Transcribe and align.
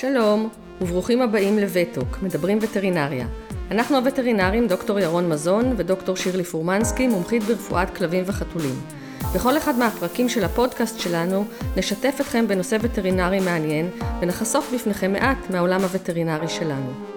שלום, 0.00 0.48
וברוכים 0.80 1.22
הבאים 1.22 1.58
לווטוק, 1.58 2.22
מדברים 2.22 2.58
וטרינריה. 2.62 3.26
אנחנו 3.70 3.96
הווטרינרים 3.96 4.68
דוקטור 4.68 5.00
ירון 5.00 5.28
מזון 5.28 5.74
ודוקטור 5.76 6.16
שירלי 6.16 6.44
פורמנסקי, 6.44 7.06
מומחית 7.06 7.42
ברפואת 7.42 7.96
כלבים 7.96 8.24
וחתולים. 8.26 8.80
בכל 9.34 9.56
אחד 9.56 9.78
מהפרקים 9.78 10.28
של 10.28 10.44
הפודקאסט 10.44 11.00
שלנו 11.00 11.44
נשתף 11.76 12.16
אתכם 12.20 12.48
בנושא 12.48 12.76
וטרינרי 12.80 13.40
מעניין 13.40 13.90
ונחשוף 14.20 14.74
בפניכם 14.74 15.12
מעט 15.12 15.50
מהעולם 15.50 15.80
הווטרינרי 15.80 16.48
שלנו. 16.48 17.15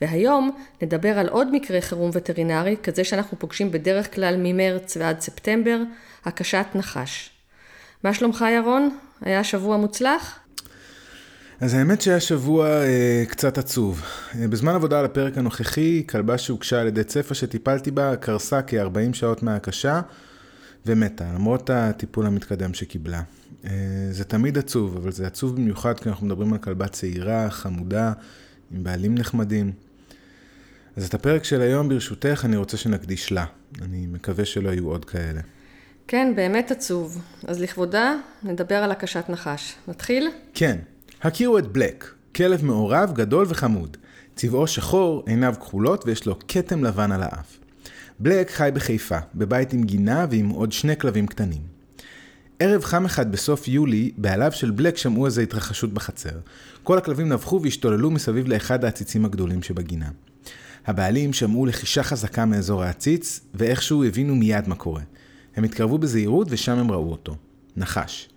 והיום 0.00 0.50
נדבר 0.82 1.18
על 1.18 1.28
עוד 1.28 1.48
מקרה 1.52 1.80
חירום 1.80 2.10
וטרינרי, 2.14 2.76
כזה 2.82 3.04
שאנחנו 3.04 3.38
פוגשים 3.38 3.70
בדרך 3.70 4.14
כלל 4.14 4.34
ממרץ 4.38 4.96
ועד 4.96 5.20
ספטמבר, 5.20 5.78
הקשת 6.24 6.66
נחש. 6.74 7.30
מה 8.04 8.14
שלומך 8.14 8.44
ירון? 8.56 8.98
היה 9.20 9.44
שבוע 9.44 9.76
מוצלח? 9.76 10.38
אז 11.60 11.74
האמת 11.74 12.00
שהיה 12.00 12.20
שבוע 12.20 12.68
אה, 12.68 13.24
קצת 13.28 13.58
עצוב. 13.58 14.02
אה, 14.34 14.48
בזמן 14.48 14.74
עבודה 14.74 14.98
על 14.98 15.04
הפרק 15.04 15.38
הנוכחי, 15.38 16.04
כלבה 16.08 16.38
שהוגשה 16.38 16.80
על 16.80 16.86
ידי 16.86 17.04
צפה 17.04 17.34
שטיפלתי 17.34 17.90
בה, 17.90 18.16
קרסה 18.16 18.62
כ-40 18.62 19.14
שעות 19.14 19.42
מהקשה 19.42 20.00
ומתה, 20.86 21.24
למרות 21.34 21.70
הטיפול 21.70 22.26
המתקדם 22.26 22.74
שקיבלה. 22.74 23.22
אה, 23.64 23.70
זה 24.10 24.24
תמיד 24.24 24.58
עצוב, 24.58 24.96
אבל 24.96 25.12
זה 25.12 25.26
עצוב 25.26 25.56
במיוחד 25.56 26.00
כי 26.00 26.08
אנחנו 26.08 26.26
מדברים 26.26 26.52
על 26.52 26.58
כלבה 26.58 26.88
צעירה, 26.88 27.50
חמודה, 27.50 28.12
עם 28.70 28.84
בעלים 28.84 29.14
נחמדים. 29.14 29.85
אז 30.96 31.06
את 31.06 31.14
הפרק 31.14 31.44
של 31.44 31.60
היום, 31.60 31.88
ברשותך, 31.88 32.42
אני 32.44 32.56
רוצה 32.56 32.76
שנקדיש 32.76 33.32
לה. 33.32 33.44
אני 33.82 34.06
מקווה 34.06 34.44
שלא 34.44 34.70
יהיו 34.70 34.88
עוד 34.88 35.04
כאלה. 35.04 35.40
כן, 36.08 36.32
באמת 36.36 36.70
עצוב. 36.70 37.22
אז 37.46 37.60
לכבודה, 37.60 38.14
נדבר 38.42 38.74
על 38.74 38.90
הקשת 38.90 39.24
נחש. 39.28 39.74
נתחיל? 39.88 40.28
כן. 40.54 40.78
הכירו 41.22 41.58
את 41.58 41.66
בלק, 41.66 42.14
כלב 42.36 42.64
מעורב, 42.64 43.12
גדול 43.14 43.46
וחמוד. 43.48 43.96
צבעו 44.36 44.66
שחור, 44.66 45.24
עיניו 45.26 45.54
כחולות 45.60 46.06
ויש 46.06 46.26
לו 46.26 46.38
כתם 46.48 46.84
לבן 46.84 47.12
על 47.12 47.22
האף. 47.22 47.58
בלק 48.18 48.50
חי 48.50 48.70
בחיפה, 48.74 49.18
בבית 49.34 49.72
עם 49.72 49.84
גינה 49.84 50.26
ועם 50.30 50.48
עוד 50.48 50.72
שני 50.72 50.96
כלבים 50.96 51.26
קטנים. 51.26 51.62
ערב 52.58 52.84
חם 52.84 53.04
אחד 53.04 53.32
בסוף 53.32 53.68
יולי, 53.68 54.10
בעליו 54.16 54.52
של 54.52 54.70
בלק 54.70 54.96
שמעו 54.96 55.26
איזו 55.26 55.40
התרחשות 55.40 55.92
בחצר. 55.92 56.38
כל 56.82 56.98
הכלבים 56.98 57.28
נבחו 57.28 57.62
והשתוללו 57.62 58.10
מסביב 58.10 58.48
לאחד 58.48 58.84
העציצים 58.84 59.24
הגדולים 59.24 59.62
שבגינה. 59.62 60.08
הבעלים 60.86 61.32
שמעו 61.32 61.66
לחישה 61.66 62.02
חזקה 62.02 62.44
מאזור 62.44 62.82
העציץ, 62.82 63.40
ואיכשהו 63.54 64.04
הבינו 64.04 64.34
מיד 64.34 64.68
מה 64.68 64.74
קורה. 64.74 65.02
הם 65.56 65.64
התקרבו 65.64 65.98
בזהירות 65.98 66.46
ושם 66.50 66.78
הם 66.78 66.90
ראו 66.90 67.10
אותו. 67.10 67.36
נחש. 67.76 68.28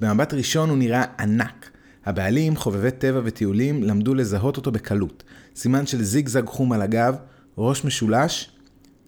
במבט 0.00 0.34
ראשון 0.34 0.70
הוא 0.70 0.78
נראה 0.78 1.04
ענק. 1.18 1.70
הבעלים, 2.06 2.56
חובבי 2.56 2.90
טבע 2.90 3.20
וטיולים, 3.24 3.82
למדו 3.82 4.14
לזהות 4.14 4.56
אותו 4.56 4.72
בקלות. 4.72 5.22
סימן 5.56 5.86
של 5.86 6.02
זיגזג 6.02 6.46
חום 6.46 6.72
על 6.72 6.82
הגב, 6.82 7.16
ראש 7.58 7.84
משולש, 7.84 8.50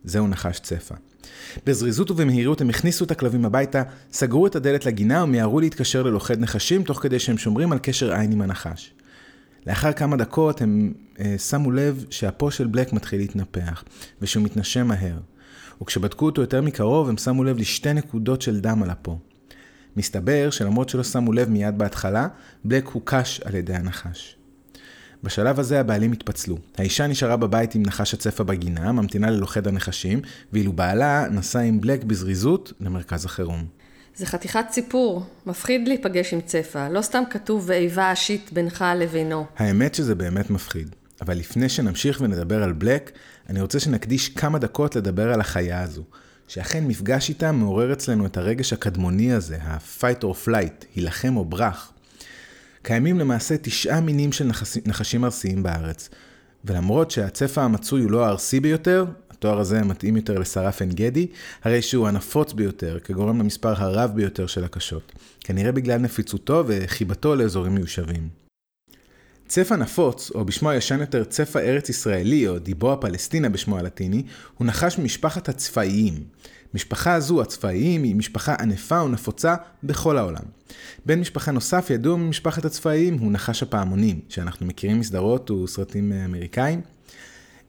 זהו 0.04 0.28
נחש 0.28 0.58
צפה. 0.58 0.94
בזריזות 1.66 2.10
ובמהירות 2.10 2.60
הם 2.60 2.70
הכניסו 2.70 3.04
את 3.04 3.10
הכלבים 3.10 3.44
הביתה, 3.44 3.82
סגרו 4.12 4.46
את 4.46 4.56
הדלת 4.56 4.86
לגינה 4.86 5.24
ומיהרו 5.24 5.60
להתקשר 5.60 6.02
ללוכד 6.02 6.40
נחשים, 6.40 6.82
תוך 6.82 7.02
כדי 7.02 7.18
שהם 7.18 7.38
שומרים 7.38 7.72
על 7.72 7.78
קשר 7.82 8.12
עין 8.12 8.32
עם 8.32 8.40
הנחש. 8.40 8.92
לאחר 9.66 9.92
כמה 9.92 10.16
דקות 10.16 10.60
הם 10.60 10.92
אה, 11.20 11.38
שמו 11.38 11.70
לב 11.70 12.04
שהפו 12.10 12.50
של 12.50 12.66
בלק 12.66 12.92
מתחיל 12.92 13.20
להתנפח, 13.20 13.84
ושהוא 14.22 14.44
מתנשם 14.44 14.86
מהר. 14.86 15.18
וכשבדקו 15.82 16.26
אותו 16.26 16.40
יותר 16.40 16.62
מקרוב, 16.62 17.08
הם 17.08 17.16
שמו 17.16 17.44
לב 17.44 17.58
לשתי 17.58 17.92
נקודות 17.92 18.42
של 18.42 18.60
דם 18.60 18.82
על 18.82 18.90
אפו. 18.90 19.18
מסתבר 19.96 20.50
שלמרות 20.50 20.88
שלא 20.88 21.04
שמו 21.04 21.32
לב 21.32 21.48
מיד 21.48 21.78
בהתחלה, 21.78 22.28
בלק 22.64 22.86
הוקש 22.86 23.40
על 23.44 23.54
ידי 23.54 23.74
הנחש. 23.74 24.36
בשלב 25.22 25.60
הזה 25.60 25.80
הבעלים 25.80 26.12
התפצלו. 26.12 26.58
האישה 26.78 27.06
נשארה 27.06 27.36
בבית 27.36 27.74
עם 27.74 27.82
נחש 27.82 28.14
הצפה 28.14 28.44
בגינה, 28.44 28.92
ממתינה 28.92 29.30
ללוכד 29.30 29.68
הנחשים, 29.68 30.20
ואילו 30.52 30.72
בעלה 30.72 31.28
נסע 31.30 31.60
עם 31.60 31.80
בלק 31.80 32.04
בזריזות 32.04 32.72
למרכז 32.80 33.24
החירום. 33.24 33.64
זה 34.20 34.26
חתיכת 34.26 34.64
סיפור, 34.70 35.22
מפחיד 35.46 35.88
להיפגש 35.88 36.34
עם 36.34 36.40
צפה, 36.40 36.88
לא 36.88 37.02
סתם 37.02 37.22
כתוב 37.30 37.64
ואיבה 37.66 38.10
עשית 38.10 38.50
בינך 38.52 38.84
לבינו. 38.96 39.46
האמת 39.56 39.94
שזה 39.94 40.14
באמת 40.14 40.50
מפחיד. 40.50 40.94
אבל 41.22 41.38
לפני 41.38 41.68
שנמשיך 41.68 42.20
ונדבר 42.20 42.62
על 42.62 42.72
בלק, 42.72 43.10
אני 43.48 43.60
רוצה 43.60 43.80
שנקדיש 43.80 44.28
כמה 44.28 44.58
דקות 44.58 44.96
לדבר 44.96 45.32
על 45.32 45.40
החיה 45.40 45.82
הזו. 45.82 46.02
שאכן 46.48 46.86
מפגש 46.86 47.28
איתה 47.28 47.52
מעורר 47.52 47.92
אצלנו 47.92 48.26
את 48.26 48.36
הרגש 48.36 48.72
הקדמוני 48.72 49.32
הזה, 49.32 49.58
ה-fight 49.62 50.22
or 50.22 50.46
flight, 50.48 50.84
הילחם 50.94 51.36
או 51.36 51.44
ברח. 51.44 51.92
קיימים 52.82 53.18
למעשה 53.18 53.56
תשעה 53.56 54.00
מינים 54.00 54.32
של 54.32 54.44
נחש... 54.44 54.76
נחשים 54.86 55.24
ארסיים 55.24 55.62
בארץ, 55.62 56.08
ולמרות 56.64 57.10
שהצפה 57.10 57.62
המצוי 57.62 58.02
הוא 58.02 58.10
לא 58.10 58.26
הארסי 58.26 58.60
ביותר, 58.60 59.04
התואר 59.40 59.60
הזה 59.60 59.84
מתאים 59.84 60.16
יותר 60.16 60.38
לשרף 60.38 60.80
עין 60.80 60.90
גדי, 60.90 61.26
הרי 61.64 61.82
שהוא 61.82 62.08
הנפוץ 62.08 62.52
ביותר, 62.52 62.98
כגורם 63.04 63.38
למספר 63.38 63.72
הרב 63.76 64.10
ביותר 64.14 64.46
של 64.46 64.64
הקשות. 64.64 65.12
כנראה 65.40 65.72
בגלל 65.72 65.98
נפיצותו 65.98 66.64
וחיבתו 66.66 67.34
לאזורים 67.34 67.74
מיושבים. 67.74 68.28
צפה 69.48 69.76
נפוץ, 69.76 70.30
או 70.34 70.44
בשמו 70.44 70.70
הישן 70.70 71.00
יותר 71.00 71.24
צפה 71.24 71.60
ארץ 71.60 71.88
ישראלי, 71.88 72.48
או 72.48 72.58
דיבוע 72.58 72.96
פלסטינה 73.00 73.48
בשמו 73.48 73.78
הלטיני, 73.78 74.22
הוא 74.58 74.66
נחש 74.66 74.98
ממשפחת 74.98 75.48
הצפאיים. 75.48 76.14
משפחה 76.74 77.14
הזו, 77.14 77.42
הצפאיים, 77.42 78.02
היא 78.02 78.16
משפחה 78.16 78.54
ענפה 78.60 79.02
ונפוצה 79.02 79.54
בכל 79.82 80.18
העולם. 80.18 80.44
בן 81.06 81.20
משפחה 81.20 81.52
נוסף 81.52 81.90
ידוע 81.90 82.16
ממשפחת 82.16 82.64
הצפאיים 82.64 83.18
הוא 83.18 83.32
נחש 83.32 83.62
הפעמונים, 83.62 84.20
שאנחנו 84.28 84.66
מכירים 84.66 85.00
מסדרות 85.00 85.50
וסרטים 85.50 86.12
אמריקאים. 86.12 86.80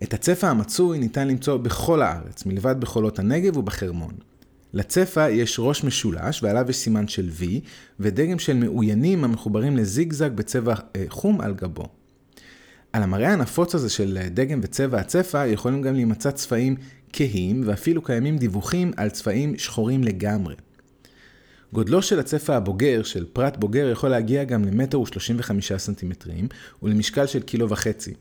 את 0.03 0.13
הצפה 0.13 0.47
המצוי 0.47 0.99
ניתן 0.99 1.27
למצוא 1.27 1.57
בכל 1.57 2.01
הארץ, 2.01 2.45
מלבד 2.45 2.75
בחולות 2.79 3.19
הנגב 3.19 3.57
ובחרמון. 3.57 4.13
לצפה 4.73 5.29
יש 5.29 5.55
ראש 5.59 5.83
משולש 5.83 6.43
ועליו 6.43 6.65
יש 6.69 6.75
סימן 6.75 7.07
של 7.07 7.29
V 7.39 7.43
ודגם 7.99 8.39
של 8.39 8.53
מאוינים 8.53 9.23
המחוברים 9.23 9.77
לזיגזג 9.77 10.31
בצבע 10.35 10.75
אה, 10.95 11.03
חום 11.09 11.41
על 11.41 11.53
גבו. 11.53 11.87
על 12.93 13.03
המראה 13.03 13.33
הנפוץ 13.33 13.75
הזה 13.75 13.89
של 13.89 14.17
אה, 14.21 14.29
דגם 14.29 14.59
וצבע 14.63 14.99
הצפה 14.99 15.45
יכולים 15.45 15.81
גם 15.81 15.93
להימצא 15.93 16.31
צבעים 16.31 16.75
כהים 17.13 17.61
ואפילו 17.65 18.01
קיימים 18.01 18.37
דיווחים 18.37 18.91
על 18.97 19.09
צבעים 19.09 19.57
שחורים 19.57 20.03
לגמרי. 20.03 20.55
גודלו 21.73 22.01
של 22.01 22.19
הצפה 22.19 22.55
הבוגר, 22.55 23.03
של 23.03 23.25
פרט 23.33 23.57
בוגר, 23.57 23.89
יכול 23.89 24.09
להגיע 24.09 24.43
גם 24.43 24.65
למטר 24.65 24.99
ושלושים 24.99 25.35
וחמישה 25.39 25.77
סנטימטרים 25.77 26.47
ולמשקל 26.83 27.25
של 27.25 27.41
קילו 27.41 27.69
וחצי. 27.69 28.13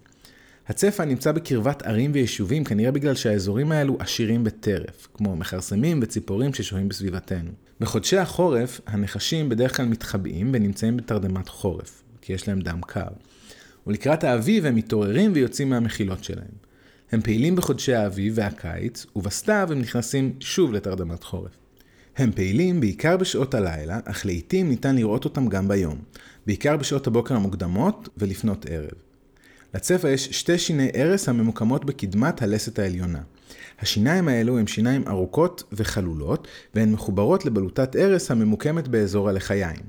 הצפה 0.70 1.04
נמצא 1.04 1.32
בקרבת 1.32 1.82
ערים 1.82 2.10
ויישובים, 2.14 2.64
כנראה 2.64 2.90
בגלל 2.90 3.14
שהאזורים 3.14 3.72
האלו 3.72 3.96
עשירים 3.98 4.44
בטרף, 4.44 5.08
כמו 5.14 5.36
מכרסמים 5.36 6.00
וציפורים 6.02 6.54
ששוהים 6.54 6.88
בסביבתנו. 6.88 7.50
בחודשי 7.80 8.18
החורף, 8.18 8.80
הנחשים 8.86 9.48
בדרך 9.48 9.76
כלל 9.76 9.86
מתחבאים 9.86 10.50
ונמצאים 10.54 10.96
בתרדמת 10.96 11.48
חורף, 11.48 12.02
כי 12.20 12.32
יש 12.32 12.48
להם 12.48 12.60
דם 12.60 12.80
קר. 12.86 13.08
ולקראת 13.86 14.24
האביב 14.24 14.66
הם 14.66 14.74
מתעוררים 14.74 15.32
ויוצאים 15.34 15.70
מהמחילות 15.70 16.24
שלהם. 16.24 16.54
הם 17.12 17.20
פעילים 17.20 17.56
בחודשי 17.56 17.94
האביב 17.94 18.32
והקיץ, 18.36 19.06
ובסתיו 19.16 19.68
הם 19.70 19.78
נכנסים 19.78 20.32
שוב 20.40 20.72
לתרדמת 20.72 21.24
חורף. 21.24 21.52
הם 22.16 22.32
פעילים 22.32 22.80
בעיקר 22.80 23.16
בשעות 23.16 23.54
הלילה, 23.54 24.00
אך 24.04 24.26
לעיתים 24.26 24.68
ניתן 24.68 24.96
לראות 24.96 25.24
אותם 25.24 25.48
גם 25.48 25.68
ביום, 25.68 25.98
בעיקר 26.46 26.76
בשעות 26.76 27.06
הבוקר 27.06 27.34
המוקדמות 27.36 28.08
ולפנות 28.18 28.66
ערב. 28.68 29.09
לצבע 29.74 30.10
יש 30.10 30.28
שתי 30.30 30.58
שיני 30.58 30.90
ערס 30.94 31.28
הממוקמות 31.28 31.84
בקדמת 31.84 32.42
הלסת 32.42 32.78
העליונה. 32.78 33.20
השיניים 33.80 34.28
האלו 34.28 34.58
הן 34.58 34.66
שיניים 34.66 35.08
ארוכות 35.08 35.62
וחלולות, 35.72 36.48
והן 36.74 36.92
מחוברות 36.92 37.44
לבלוטת 37.44 37.96
ערס 37.96 38.30
הממוקמת 38.30 38.88
באזור 38.88 39.28
הלחיים. 39.28 39.80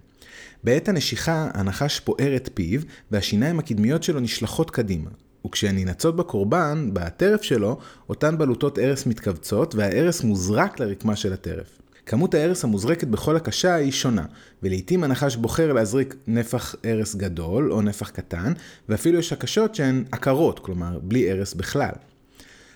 בעת 0.64 0.90
הנשיכה, 0.90 1.50
הנחש 1.54 2.00
פוער 2.00 2.36
את 2.36 2.50
פיו, 2.54 2.82
והשיניים 3.12 3.60
הקדמיות 3.60 4.04
שלו 4.04 4.20
נשלחות 4.20 4.72
קדימה. 4.72 5.10
וכשהן 5.48 5.76
ננעצות 5.76 6.16
בקורבן, 6.16 6.90
בטרף 6.94 7.42
שלו, 7.42 7.78
אותן 8.10 8.38
בלוטות 8.38 8.78
ערס 8.78 9.06
מתכווצות, 9.06 9.76
והערס 9.76 10.24
מוזרק 10.24 10.80
לרקמה 10.80 11.16
של 11.16 11.34
הטרף. 11.34 11.81
כמות 12.12 12.34
ההרס 12.34 12.64
המוזרקת 12.64 13.08
בכל 13.08 13.36
הקשה 13.36 13.74
היא 13.74 13.92
שונה, 13.92 14.26
ולעיתים 14.64 15.04
הנחש 15.04 15.36
בוחר 15.36 15.74
להזריק 15.74 16.16
נפח 16.28 16.76
הרס 16.84 17.16
גדול 17.16 17.72
או 17.72 17.82
נפח 17.82 18.10
קטן, 18.10 18.54
ואפילו 18.90 19.20
יש 19.20 19.34
הקשות 19.34 19.76
שהן 19.76 20.04
עקרות, 20.12 20.60
כלומר 20.60 21.00
בלי 21.04 21.32
הרס 21.32 21.54
בכלל. 21.54 21.92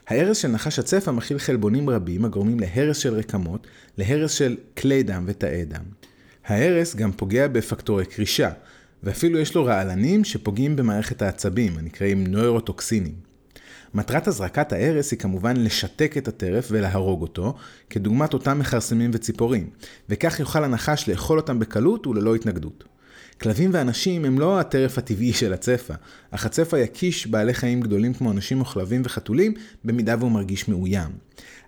ההרס 0.08 0.38
של 0.38 0.48
נחש 0.48 0.80
הצפה 0.80 1.12
מכיל 1.12 1.40
חלבונים 1.40 1.90
רבים 1.90 2.26
הגורמים 2.26 2.60
להרס 2.60 2.98
של 2.98 3.14
רקמות, 3.14 3.68
להרס 3.98 4.32
של 4.32 4.58
כלי 4.78 5.04
דם 5.04 5.24
ותאי 5.28 5.66
דם. 5.66 5.84
ההרס 6.46 6.96
גם 6.96 7.12
פוגע 7.12 7.48
בפקטורי 7.48 8.06
קרישה, 8.06 8.52
ואפילו 9.04 9.40
יש 9.40 9.56
לו 9.56 9.66
רעלנים 9.66 10.24
שפוגעים 10.24 10.76
במערכת 10.76 11.22
העצבים, 11.22 11.78
הנקראים 11.78 12.28
נוירוטוקסינים. 12.28 13.25
מטרת 13.96 14.28
הזרקת 14.28 14.74
ההרס 14.74 15.12
היא 15.12 15.20
כמובן 15.20 15.58
לשתק 15.58 16.18
את 16.18 16.28
הטרף 16.28 16.68
ולהרוג 16.72 17.22
אותו, 17.22 17.54
כדוגמת 17.90 18.34
אותם 18.34 18.60
מכרסמים 18.60 19.12
וציפורים, 19.14 19.70
וכך 20.10 20.40
יוכל 20.40 20.64
הנחש 20.64 21.10
לאכול 21.10 21.40
אותם 21.40 21.60
בקלות 21.60 22.08
וללא 22.08 22.36
התנגדות. 22.36 22.84
כלבים 23.42 23.70
ואנשים 23.74 24.26
הם 24.26 24.40
לא 24.40 24.60
הטרף 24.60 24.98
הטבעי 24.98 25.34
של 25.34 25.54
הצפה, 25.54 25.94
אך 26.32 26.46
הצפה 26.46 26.80
יקיש 26.80 27.28
בעלי 27.28 27.54
חיים 27.54 27.82
גדולים 27.82 28.14
כמו 28.14 28.32
אנשים 28.32 28.60
או 28.60 28.66
כלבים 28.66 29.02
וחתולים, 29.06 29.54
במידה 29.84 30.16
והוא 30.20 30.32
מרגיש 30.32 30.68
מאוים. 30.68 31.10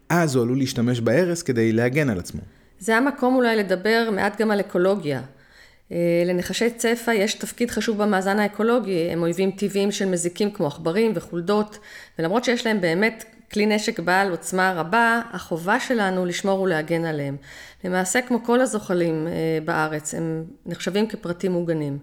אז 0.09 0.35
הוא 0.35 0.43
עלול 0.43 0.57
להשתמש 0.57 0.99
בהרס 0.99 1.41
כדי 1.41 1.71
להגן 1.71 2.09
על 2.09 2.19
עצמו. 2.19 2.41
זה 2.79 2.97
המקום 2.97 3.35
אולי 3.35 3.55
לדבר 3.55 4.09
מעט 4.11 4.41
גם 4.41 4.51
על 4.51 4.59
אקולוגיה. 4.59 5.21
אה, 5.91 6.23
לנחשי 6.25 6.69
צפה 6.69 7.13
יש 7.13 7.33
תפקיד 7.33 7.71
חשוב 7.71 8.03
במאזן 8.03 8.39
האקולוגי, 8.39 9.09
הם 9.11 9.21
אויבים 9.21 9.51
טבעיים 9.51 9.91
של 9.91 10.05
מזיקים 10.05 10.51
כמו 10.51 10.67
עכברים 10.67 11.11
וחולדות, 11.15 11.79
ולמרות 12.19 12.43
שיש 12.43 12.65
להם 12.65 12.81
באמת 12.81 13.23
כלי 13.51 13.65
נשק 13.65 13.99
בעל 13.99 14.31
עוצמה 14.31 14.73
רבה, 14.73 15.21
החובה 15.31 15.79
שלנו 15.79 16.25
לשמור 16.25 16.61
ולהגן 16.61 17.05
עליהם. 17.05 17.37
למעשה, 17.83 18.21
כמו 18.21 18.43
כל 18.43 18.61
הזוחלים 18.61 19.27
אה, 19.27 19.31
בארץ, 19.65 20.13
הם 20.13 20.43
נחשבים 20.65 21.07
כפרטים 21.07 21.51
מוגנים. 21.51 21.99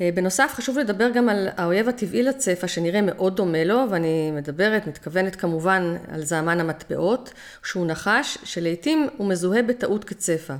אה, 0.00 0.10
בנוסף, 0.14 0.52
חשוב 0.54 0.78
לדבר 0.78 1.10
גם 1.10 1.28
על 1.28 1.48
האויב 1.56 1.88
הטבעי 1.88 2.22
לצפה, 2.22 2.68
שנראה 2.68 3.00
מאוד 3.02 3.36
דומה 3.36 3.64
לו, 3.64 3.84
ואני 3.90 4.30
מדברת, 4.30 4.86
מתכוונת 4.86 5.36
כמובן 5.36 5.96
על 6.08 6.24
זעמן 6.24 6.60
המטבעות, 6.60 7.32
שהוא 7.64 7.86
נחש, 7.86 8.38
שלעיתים 8.44 9.08
הוא 9.16 9.28
מזוהה 9.28 9.62
בטעות 9.62 10.04
כצפה. 10.04 10.54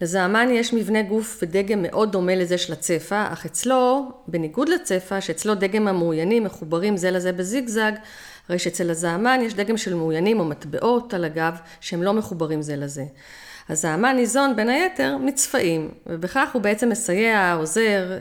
לזעמן 0.00 0.48
יש 0.50 0.74
מבנה 0.74 1.02
גוף 1.02 1.38
ודגם 1.42 1.82
מאוד 1.82 2.12
דומה 2.12 2.34
לזה 2.34 2.58
של 2.58 2.72
הצפה, 2.72 3.24
אך 3.32 3.46
אצלו, 3.46 4.10
בניגוד 4.28 4.68
לצפה, 4.68 5.20
שאצלו 5.20 5.54
דגם 5.54 5.88
המעוינים 5.88 6.44
מחוברים 6.44 6.96
זה 6.96 7.10
לזה 7.10 7.32
בזיגזג, 7.32 7.92
הרי 8.48 8.58
שאצל 8.58 8.90
הזעמן 8.90 9.40
יש 9.42 9.54
דגם 9.54 9.76
של 9.76 9.94
מעוינים 9.94 10.40
או 10.40 10.44
מטבעות 10.44 11.14
על 11.14 11.24
הגב 11.24 11.58
שהם 11.80 12.02
לא 12.02 12.12
מחוברים 12.12 12.62
זה 12.62 12.76
לזה. 12.76 13.04
הזעמן 13.68 14.16
ניזון 14.16 14.56
בין 14.56 14.68
היתר 14.68 15.16
מצפעים, 15.16 15.90
ובכך 16.06 16.50
הוא 16.52 16.62
בעצם 16.62 16.88
מסייע, 16.88 17.54
עוזר, 17.58 18.12
אה, 18.12 18.18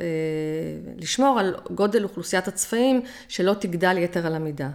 לשמור 0.97 1.39
על 1.39 1.55
גודל 1.71 2.03
אוכלוסיית 2.03 2.47
הצפעים 2.47 3.01
שלא 3.27 3.53
תגדל 3.53 3.97
יתר 3.97 4.27
על 4.27 4.35
המידה. 4.35 4.69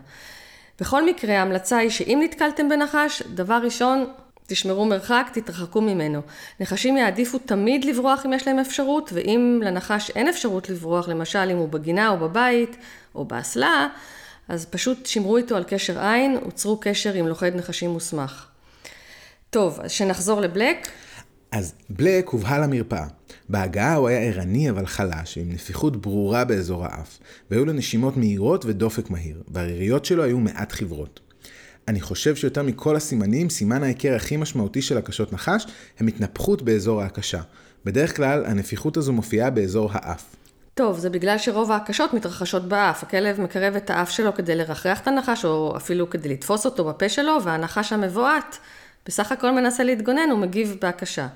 בכל 0.80 1.06
מקרה 1.06 1.38
ההמלצה 1.38 1.76
היא 1.76 1.90
שאם 1.90 2.20
נתקלתם 2.24 2.68
בנחש, 2.68 3.22
דבר 3.34 3.60
ראשון 3.62 4.06
תשמרו 4.46 4.84
מרחק, 4.84 5.26
תתרחקו 5.32 5.80
ממנו. 5.80 6.20
נחשים 6.60 6.96
יעדיפו 6.96 7.38
תמיד 7.38 7.84
לברוח 7.84 8.26
אם 8.26 8.32
יש 8.32 8.46
להם 8.46 8.58
אפשרות, 8.58 9.10
ואם 9.14 9.60
לנחש 9.64 10.10
אין 10.10 10.28
אפשרות 10.28 10.70
לברוח, 10.70 11.08
למשל 11.08 11.48
אם 11.50 11.56
הוא 11.56 11.68
בגינה 11.68 12.08
או 12.08 12.18
בבית 12.18 12.76
או 13.14 13.24
באסלה, 13.24 13.88
אז 14.48 14.66
פשוט 14.66 15.06
שמרו 15.06 15.36
איתו 15.36 15.56
על 15.56 15.64
קשר 15.66 16.00
עין, 16.00 16.38
וצרו 16.48 16.80
קשר 16.80 17.14
עם 17.14 17.28
לוכד 17.28 17.56
נחשים 17.56 17.90
מוסמך. 17.90 18.46
טוב, 19.50 19.80
אז 19.80 19.90
שנחזור 19.90 20.40
לבלק. 20.40 20.88
אז 21.52 21.74
בלק 21.90 22.28
הובהל 22.28 22.62
למרפאה. 22.62 23.06
בהגעה 23.48 23.94
הוא 23.94 24.08
היה 24.08 24.18
ערני 24.18 24.70
אבל 24.70 24.86
חלש, 24.86 25.38
עם 25.38 25.48
נפיחות 25.52 25.96
ברורה 25.96 26.44
באזור 26.44 26.84
האף, 26.84 27.18
והיו 27.50 27.64
לו 27.64 27.72
נשימות 27.72 28.16
מהירות 28.16 28.64
ודופק 28.64 29.10
מהיר, 29.10 29.42
והריריות 29.48 30.04
שלו 30.04 30.22
היו 30.22 30.38
מעט 30.38 30.72
חברות. 30.72 31.20
אני 31.88 32.00
חושב 32.00 32.36
שיותר 32.36 32.62
מכל 32.62 32.96
הסימנים, 32.96 33.50
סימן 33.50 33.82
ההיכר 33.82 34.14
הכי 34.14 34.36
משמעותי 34.36 34.82
של 34.82 34.98
הקשות 34.98 35.32
נחש 35.32 35.66
הם 35.98 36.06
התנפחות 36.06 36.62
באזור 36.62 37.02
ההקשה. 37.02 37.40
בדרך 37.84 38.16
כלל, 38.16 38.44
הנפיחות 38.46 38.96
הזו 38.96 39.12
מופיעה 39.12 39.50
באזור 39.50 39.90
האף. 39.92 40.36
טוב, 40.74 40.98
זה 40.98 41.10
בגלל 41.10 41.38
שרוב 41.38 41.70
ההקשות 41.70 42.14
מתרחשות 42.14 42.68
באף. 42.68 43.02
הכלב 43.02 43.40
מקרב 43.40 43.76
את 43.76 43.90
האף 43.90 44.10
שלו 44.10 44.34
כדי 44.34 44.56
לרחרח 44.56 45.00
את 45.00 45.08
הנחש, 45.08 45.44
או 45.44 45.76
אפילו 45.76 46.10
כדי 46.10 46.28
לתפוס 46.28 46.66
אותו 46.66 46.84
בפה 46.84 47.08
שלו, 47.08 47.38
והנחש 47.42 47.92
המבועת 47.92 48.58
בסך 49.06 49.32
הכל 49.32 49.50
מנסה 49.50 49.84
להתגונן, 49.84 50.30
הוא 50.30 50.38
מגיב 50.38 50.76
בהקשה. 50.80 51.26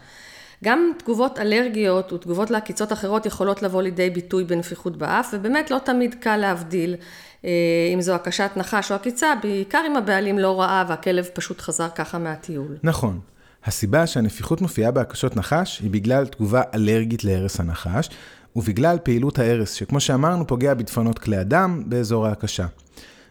גם 0.64 0.92
תגובות 0.96 1.38
אלרגיות 1.38 2.12
ותגובות 2.12 2.50
לעקיצות 2.50 2.92
אחרות 2.92 3.26
יכולות 3.26 3.62
לבוא 3.62 3.82
לידי 3.82 4.10
ביטוי 4.10 4.44
בנפיחות 4.44 4.96
באף, 4.96 5.30
ובאמת 5.32 5.70
לא 5.70 5.78
תמיד 5.78 6.14
קל 6.14 6.36
להבדיל 6.36 6.96
אם 7.44 8.00
זו 8.00 8.14
הקשת 8.14 8.50
נחש 8.56 8.90
או 8.90 8.96
עקיצה, 8.96 9.26
בעיקר 9.42 9.82
אם 9.86 9.96
הבעלים 9.96 10.38
לא 10.38 10.60
ראה 10.60 10.84
והכלב 10.88 11.24
פשוט 11.32 11.60
חזר 11.60 11.88
ככה 11.94 12.18
מהטיול. 12.18 12.76
נכון. 12.82 13.20
הסיבה 13.64 14.06
שהנפיחות 14.06 14.60
מופיעה 14.60 14.90
בהקשות 14.90 15.36
נחש 15.36 15.80
היא 15.80 15.90
בגלל 15.90 16.26
תגובה 16.26 16.62
אלרגית 16.74 17.24
להרס 17.24 17.60
הנחש, 17.60 18.08
ובגלל 18.56 18.98
פעילות 19.02 19.38
ההרס, 19.38 19.72
שכמו 19.72 20.00
שאמרנו 20.00 20.46
פוגע 20.46 20.74
בדפנות 20.74 21.18
כלי 21.18 21.36
הדם 21.36 21.82
באזור 21.86 22.26
ההקשה. 22.26 22.66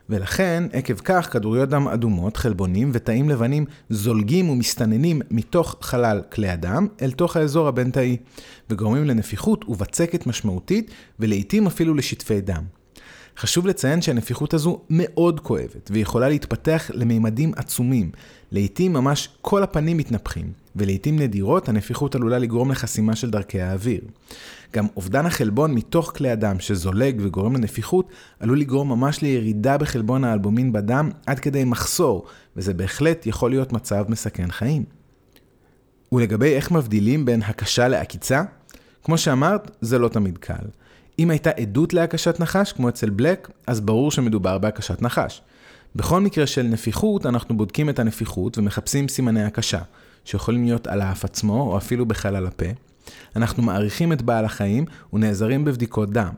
ולכן, 0.09 0.63
עקב 0.73 0.93
כך, 0.93 1.33
כדוריות 1.33 1.69
דם 1.69 1.87
אדומות, 1.87 2.37
חלבונים 2.37 2.89
ותאים 2.93 3.29
לבנים 3.29 3.65
זולגים 3.89 4.49
ומסתננים 4.49 5.21
מתוך 5.31 5.75
חלל 5.81 6.21
כלי 6.31 6.49
הדם 6.49 6.87
אל 7.01 7.11
תוך 7.11 7.37
האזור 7.37 7.67
הבין-תאי, 7.67 8.17
וגורמים 8.69 9.05
לנפיחות 9.05 9.69
ובצקת 9.69 10.27
משמעותית, 10.27 10.91
ולעיתים 11.19 11.67
אפילו 11.67 11.93
לשטפי 11.93 12.41
דם. 12.41 12.76
חשוב 13.37 13.67
לציין 13.67 14.01
שהנפיחות 14.01 14.53
הזו 14.53 14.81
מאוד 14.89 15.39
כואבת, 15.39 15.89
ויכולה 15.93 16.29
להתפתח 16.29 16.91
למימדים 16.93 17.51
עצומים. 17.55 18.11
לעתים 18.51 18.93
ממש 18.93 19.29
כל 19.41 19.63
הפנים 19.63 19.97
מתנפחים, 19.97 20.51
ולעתים 20.75 21.19
נדירות 21.19 21.69
הנפיחות 21.69 22.15
עלולה 22.15 22.37
לגרום 22.37 22.71
לחסימה 22.71 23.15
של 23.15 23.29
דרכי 23.29 23.61
האוויר. 23.61 24.01
גם 24.73 24.87
אובדן 24.95 25.25
החלבון 25.25 25.73
מתוך 25.73 26.11
כלי 26.15 26.29
הדם 26.29 26.59
שזולג 26.59 27.21
וגורם 27.23 27.55
לנפיחות, 27.55 28.11
עלול 28.39 28.59
לגרום 28.59 28.89
ממש 28.89 29.21
לירידה 29.21 29.77
בחלבון 29.77 30.23
האלבומין 30.23 30.73
בדם 30.73 31.09
עד 31.25 31.39
כדי 31.39 31.63
מחסור, 31.63 32.25
וזה 32.55 32.73
בהחלט 32.73 33.25
יכול 33.25 33.49
להיות 33.49 33.73
מצב 33.73 34.05
מסכן 34.09 34.51
חיים. 34.51 34.83
ולגבי 36.11 36.55
איך 36.55 36.71
מבדילים 36.71 37.25
בין 37.25 37.41
הקשה 37.41 37.87
לעקיצה, 37.87 38.43
כמו 39.03 39.17
שאמרת, 39.17 39.71
זה 39.81 39.99
לא 39.99 40.07
תמיד 40.07 40.37
קל. 40.37 40.65
אם 41.19 41.29
הייתה 41.29 41.49
עדות 41.49 41.93
להקשת 41.93 42.39
נחש, 42.39 42.71
כמו 42.71 42.89
אצל 42.89 43.09
בלק, 43.09 43.49
אז 43.67 43.81
ברור 43.81 44.11
שמדובר 44.11 44.57
בהקשת 44.57 45.01
נחש. 45.01 45.41
בכל 45.95 46.21
מקרה 46.21 46.47
של 46.47 46.63
נפיחות, 46.63 47.25
אנחנו 47.25 47.57
בודקים 47.57 47.89
את 47.89 47.99
הנפיחות 47.99 48.57
ומחפשים 48.57 49.07
סימני 49.07 49.43
הקשה, 49.43 49.81
שיכולים 50.25 50.63
להיות 50.63 50.87
על 50.87 51.01
האף 51.01 51.25
עצמו 51.25 51.61
או 51.61 51.77
אפילו 51.77 52.05
בחלל 52.05 52.47
הפה. 52.47 52.65
אנחנו 53.35 53.63
מעריכים 53.63 54.13
את 54.13 54.21
בעל 54.21 54.45
החיים 54.45 54.85
ונעזרים 55.13 55.65
בבדיקות 55.65 56.09
דם. 56.09 56.33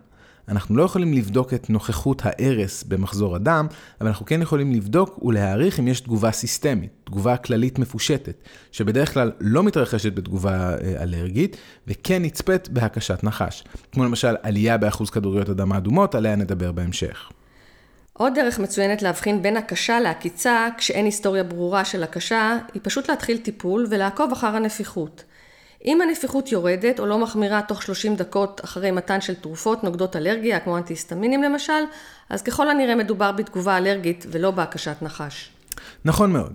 אנחנו 0.50 0.78
לא 0.78 0.84
יכולים 0.84 1.14
לבדוק 1.14 1.54
את 1.54 1.70
נוכחות 1.70 2.22
ההרס 2.26 2.84
במחזור 2.84 3.36
הדם, 3.36 3.68
אבל 4.02 4.08
אנחנו 4.08 4.26
כן 4.26 4.42
יכולים 4.42 4.72
לבדוק 4.72 5.24
ולהעריך 5.24 5.80
אם 5.80 5.88
יש 5.88 6.02
תגובה 6.02 6.32
סיסטמית, 6.32 6.92
תגובה 7.04 7.38
כללית 7.38 7.80
מפושטת, 7.80 8.44
שבדרך 8.72 9.14
כלל 9.14 9.32
לא 9.40 9.64
מתרחשת 9.64 10.14
בתגובה 10.14 10.52
אה, 10.52 11.04
אלרגית, 11.04 11.58
וכן 11.88 12.22
נצפית 12.22 12.70
בהקשת 12.70 13.24
נחש. 13.24 13.64
כמו 13.92 14.06
למשל 14.06 14.36
עלייה 14.44 14.78
באחוז 14.78 15.10
כדוריות 15.10 15.50
הדם 15.50 15.72
האדומות, 15.72 16.16
עליה 16.16 16.36
נדבר 16.36 16.72
בהמשך. 16.72 17.30
עוד 18.14 18.34
דרך 18.36 18.60
מצוינת 18.60 19.02
להבחין 19.02 19.42
בין 19.42 19.58
הקשה 19.58 20.00
לעקיצה, 20.00 20.68
כשאין 20.78 21.06
היסטוריה 21.06 21.44
ברורה 21.44 21.86
של 21.86 22.04
הקשה, 22.04 22.58
היא 22.74 22.82
פשוט 22.84 23.10
להתחיל 23.10 23.38
טיפול 23.38 23.88
ולעקוב 23.90 24.32
אחר 24.32 24.56
הנפיחות. 24.56 25.24
אם 25.86 26.02
הנפיחות 26.02 26.52
יורדת 26.52 27.00
או 27.00 27.06
לא 27.06 27.20
מחמירה 27.20 27.62
תוך 27.62 27.84
30 27.84 28.16
דקות 28.16 28.62
אחרי 28.64 28.92
מתן 28.92 29.22
של 29.22 29.36
תרופות 29.36 29.84
נוגדות 29.84 30.16
אלרגיה, 30.16 30.60
כמו 30.60 30.78
אנטיהיסטמינים 30.78 31.44
למשל, 31.44 31.84
אז 32.30 32.42
ככל 32.42 32.70
הנראה 32.70 32.96
מדובר 32.96 33.32
בתגובה 33.32 33.78
אלרגית 33.78 34.26
ולא 34.32 34.52
בהקשת 34.52 34.96
נחש. 35.02 35.50
נכון 36.06 36.34
מאוד. 36.34 36.54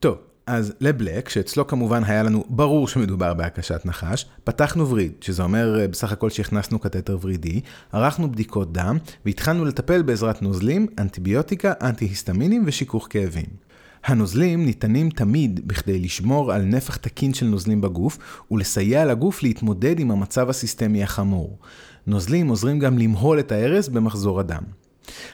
טוב, 0.00 0.18
אז 0.46 0.72
לבלק, 0.80 1.28
שאצלו 1.28 1.66
כמובן 1.66 2.04
היה 2.04 2.22
לנו 2.22 2.44
ברור 2.48 2.88
שמדובר 2.88 3.34
בהקשת 3.34 3.80
נחש, 3.84 4.26
פתחנו 4.44 4.90
וריד, 4.90 5.12
שזה 5.20 5.42
אומר 5.42 5.80
אה, 5.80 5.88
בסך 5.88 6.12
הכל 6.12 6.30
שהכנסנו 6.30 6.78
קתטר 6.78 7.18
ורידי, 7.20 7.60
ערכנו 7.92 8.32
בדיקות 8.32 8.72
דם, 8.72 8.98
והתחלנו 9.24 9.64
לטפל 9.64 10.02
בעזרת 10.02 10.42
נוזלים, 10.42 10.86
אנטיביוטיקה, 10.98 11.72
אנטי-היסטמינים 11.82 12.62
ושיכוך 12.66 13.06
כאבים. 13.10 13.69
הנוזלים 14.04 14.66
ניתנים 14.66 15.10
תמיד 15.10 15.68
בכדי 15.68 15.98
לשמור 15.98 16.52
על 16.52 16.62
נפח 16.62 16.96
תקין 16.96 17.34
של 17.34 17.46
נוזלים 17.46 17.80
בגוף 17.80 18.18
ולסייע 18.50 19.04
לגוף 19.04 19.42
להתמודד 19.42 20.00
עם 20.00 20.10
המצב 20.10 20.48
הסיסטמי 20.48 21.02
החמור. 21.02 21.58
נוזלים 22.06 22.48
עוזרים 22.48 22.78
גם 22.78 22.98
למהול 22.98 23.38
את 23.38 23.52
ההרס 23.52 23.88
במחזור 23.88 24.40
הדם. 24.40 24.62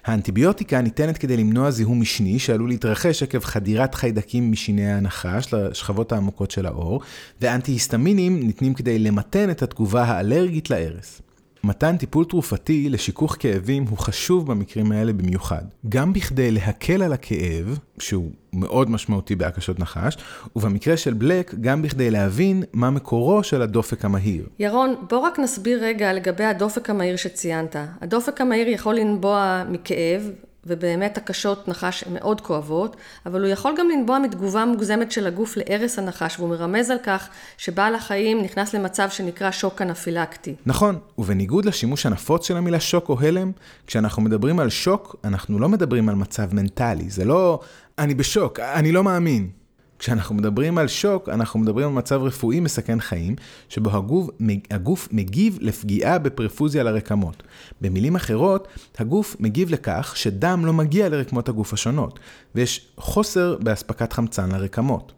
האנטיביוטיקה 0.04 0.80
ניתנת 0.80 1.18
כדי 1.18 1.36
למנוע 1.36 1.70
זיהום 1.70 2.00
משני 2.00 2.38
שעלול 2.38 2.68
להתרחש 2.68 3.22
עקב 3.22 3.44
חדירת 3.44 3.94
חיידקים 3.94 4.50
משיני 4.52 4.92
הנחש 4.92 5.54
לשכבות 5.54 6.12
העמוקות 6.12 6.50
של 6.50 6.66
העור, 6.66 7.00
ואנטי-היסטמינים 7.40 8.40
ניתנים 8.40 8.74
כדי 8.74 8.98
למתן 8.98 9.50
את 9.50 9.62
התגובה 9.62 10.02
האלרגית 10.02 10.70
להרס. 10.70 11.22
מתן 11.66 11.96
טיפול 11.96 12.24
תרופתי 12.24 12.88
לשיכוך 12.88 13.36
כאבים 13.38 13.84
הוא 13.90 13.98
חשוב 13.98 14.46
במקרים 14.46 14.92
האלה 14.92 15.12
במיוחד. 15.12 15.62
גם 15.88 16.12
בכדי 16.12 16.50
להקל 16.50 17.02
על 17.02 17.12
הכאב, 17.12 17.78
שהוא 17.98 18.30
מאוד 18.52 18.90
משמעותי 18.90 19.36
בהקשות 19.36 19.78
נחש, 19.78 20.16
ובמקרה 20.56 20.96
של 20.96 21.14
בלק, 21.14 21.54
גם 21.60 21.82
בכדי 21.82 22.10
להבין 22.10 22.62
מה 22.72 22.90
מקורו 22.90 23.42
של 23.42 23.62
הדופק 23.62 24.04
המהיר. 24.04 24.46
ירון, 24.58 24.94
בוא 25.10 25.18
רק 25.18 25.38
נסביר 25.38 25.84
רגע 25.84 26.12
לגבי 26.12 26.44
הדופק 26.44 26.90
המהיר 26.90 27.16
שציינת. 27.16 27.76
הדופק 28.00 28.40
המהיר 28.40 28.68
יכול 28.68 28.94
לנבוע 28.94 29.64
מכאב, 29.70 30.30
ובאמת 30.66 31.18
הקשות 31.18 31.68
נחש 31.68 32.04
הן 32.06 32.14
מאוד 32.14 32.40
כואבות, 32.40 32.96
אבל 33.26 33.40
הוא 33.40 33.50
יכול 33.50 33.74
גם 33.78 33.88
לנבוע 33.88 34.18
מתגובה 34.18 34.64
מוגזמת 34.64 35.12
של 35.12 35.26
הגוף 35.26 35.56
להרס 35.56 35.98
הנחש, 35.98 36.38
והוא 36.38 36.48
מרמז 36.48 36.90
על 36.90 36.98
כך 37.02 37.28
שבעל 37.58 37.94
החיים 37.94 38.42
נכנס 38.42 38.74
למצב 38.74 39.10
שנקרא 39.10 39.50
שוק 39.50 39.82
אנפילקטי. 39.82 40.54
נכון, 40.66 40.98
ובניגוד 41.18 41.64
לשימוש 41.64 42.06
הנפוץ 42.06 42.46
של 42.46 42.56
המילה 42.56 42.80
שוק 42.80 43.08
או 43.08 43.20
הלם, 43.20 43.52
כשאנחנו 43.86 44.22
מדברים 44.22 44.58
על 44.58 44.70
שוק, 44.70 45.16
אנחנו 45.24 45.58
לא 45.58 45.68
מדברים 45.68 46.08
על 46.08 46.14
מצב 46.14 46.54
מנטלי, 46.54 47.10
זה 47.10 47.24
לא 47.24 47.60
אני 47.98 48.14
בשוק, 48.14 48.60
אני 48.60 48.92
לא 48.92 49.04
מאמין. 49.04 49.50
כשאנחנו 49.98 50.34
מדברים 50.34 50.78
על 50.78 50.88
שוק, 50.88 51.28
אנחנו 51.28 51.60
מדברים 51.60 51.88
על 51.88 51.92
מצב 51.92 52.22
רפואי 52.22 52.60
מסכן 52.60 53.00
חיים, 53.00 53.36
שבו 53.68 53.96
הגוף, 53.96 54.30
הגוף 54.70 55.08
מגיב 55.12 55.58
לפגיעה 55.60 56.18
בפרפוזיה 56.18 56.82
לרקמות. 56.82 57.42
במילים 57.80 58.16
אחרות, 58.16 58.68
הגוף 58.98 59.36
מגיב 59.40 59.70
לכך 59.70 60.12
שדם 60.16 60.62
לא 60.66 60.72
מגיע 60.72 61.08
לרקמות 61.08 61.48
הגוף 61.48 61.72
השונות, 61.72 62.18
ויש 62.54 62.88
חוסר 62.96 63.56
באספקת 63.60 64.12
חמצן 64.12 64.50
לרקמות. 64.50 65.12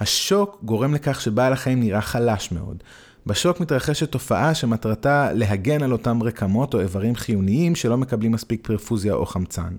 השוק 0.00 0.58
גורם 0.62 0.94
לכך 0.94 1.20
שבעל 1.20 1.52
החיים 1.52 1.80
נראה 1.80 2.00
חלש 2.00 2.52
מאוד. 2.52 2.82
בשוק 3.26 3.60
מתרחשת 3.60 4.10
תופעה 4.10 4.54
שמטרתה 4.54 5.32
להגן 5.32 5.82
על 5.82 5.92
אותם 5.92 6.22
רקמות 6.22 6.74
או 6.74 6.80
איברים 6.80 7.14
חיוניים 7.14 7.74
שלא 7.74 7.96
מקבלים 7.96 8.32
מספיק 8.32 8.66
פרפוזיה 8.66 9.14
או 9.14 9.26
חמצן. 9.26 9.76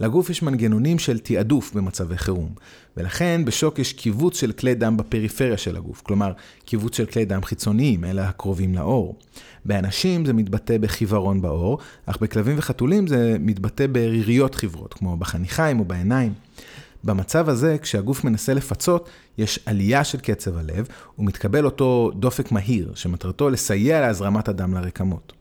לגוף 0.00 0.30
יש 0.30 0.42
מנגנונים 0.42 0.98
של 0.98 1.18
תעדוף 1.18 1.74
במצבי 1.74 2.18
חירום, 2.18 2.54
ולכן 2.96 3.44
בשוק 3.44 3.78
יש 3.78 3.92
קיבוץ 3.92 4.40
של 4.40 4.52
כלי 4.52 4.74
דם 4.74 4.96
בפריפריה 4.96 5.56
של 5.56 5.76
הגוף, 5.76 6.02
כלומר 6.02 6.32
קיבוץ 6.64 6.96
של 6.96 7.06
כלי 7.06 7.24
דם 7.24 7.42
חיצוניים, 7.42 8.04
אלה 8.04 8.28
הקרובים 8.28 8.74
לעור. 8.74 9.18
באנשים 9.64 10.26
זה 10.26 10.32
מתבטא 10.32 10.78
בחיוורון 10.78 11.42
בעור, 11.42 11.78
אך 12.06 12.18
בכלבים 12.20 12.58
וחתולים 12.58 13.06
זה 13.06 13.36
מתבטא 13.40 13.86
בריריות 13.86 14.54
חיוורות, 14.54 14.94
כמו 14.94 15.16
בחניכיים 15.16 15.80
או 15.80 15.84
בעיניים. 15.84 16.32
במצב 17.04 17.48
הזה, 17.48 17.76
כשהגוף 17.82 18.24
מנסה 18.24 18.54
לפצות, 18.54 19.08
יש 19.38 19.60
עלייה 19.66 20.04
של 20.04 20.18
קצב 20.18 20.56
הלב, 20.56 20.88
ומתקבל 21.18 21.64
אותו 21.64 22.10
דופק 22.14 22.52
מהיר, 22.52 22.92
שמטרתו 22.94 23.50
לסייע 23.50 24.00
להזרמת 24.00 24.48
הדם 24.48 24.74
לרקמות. 24.74 25.32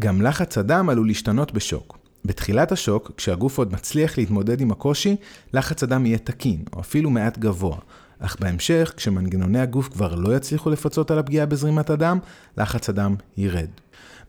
גם 0.00 0.22
לחץ 0.22 0.58
הדם 0.58 0.88
עלול 0.88 1.06
להשתנות 1.06 1.52
בשוק. 1.52 2.03
בתחילת 2.24 2.72
השוק, 2.72 3.10
כשהגוף 3.16 3.58
עוד 3.58 3.72
מצליח 3.72 4.18
להתמודד 4.18 4.60
עם 4.60 4.70
הקושי, 4.70 5.16
לחץ 5.52 5.82
הדם 5.82 6.06
יהיה 6.06 6.18
תקין, 6.18 6.64
או 6.72 6.80
אפילו 6.80 7.10
מעט 7.10 7.38
גבוה. 7.38 7.76
אך 8.18 8.36
בהמשך, 8.40 8.92
כשמנגנוני 8.96 9.60
הגוף 9.60 9.88
כבר 9.88 10.14
לא 10.14 10.36
יצליחו 10.36 10.70
לפצות 10.70 11.10
על 11.10 11.18
הפגיעה 11.18 11.46
בזרימת 11.46 11.90
הדם, 11.90 12.18
לחץ 12.58 12.88
הדם 12.88 13.14
ירד. 13.36 13.68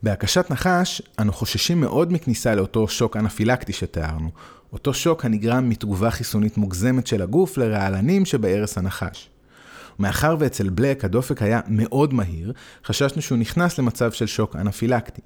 בהקשת 0.03 0.51
נחש, 0.51 1.01
אנו 1.19 1.33
חוששים 1.33 1.81
מאוד 1.81 2.13
מכניסה 2.13 2.55
לאותו 2.55 2.87
שוק 2.87 3.17
אנפילקטי 3.17 3.73
שתיארנו, 3.73 4.29
אותו 4.73 4.93
שוק 4.93 5.25
הנגרם 5.25 5.69
מתגובה 5.69 6.11
חיסונית 6.11 6.57
מוגזמת 6.57 7.07
של 7.07 7.21
הגוף 7.21 7.57
לרעלנים 7.57 8.25
שבערש 8.25 8.77
הנחש. 8.77 9.29
מאחר 9.99 10.35
ואצל 10.39 10.69
בלק 10.69 11.05
הדופק 11.05 11.41
היה 11.41 11.59
מאוד 11.67 12.13
מהיר, 12.13 12.53
חששנו 12.85 13.21
שהוא 13.21 13.37
נכנס 13.37 13.79
למצב 13.79 14.11
של 14.11 14.25
שוק 14.25 14.55
אנפילקטי. 14.55 15.21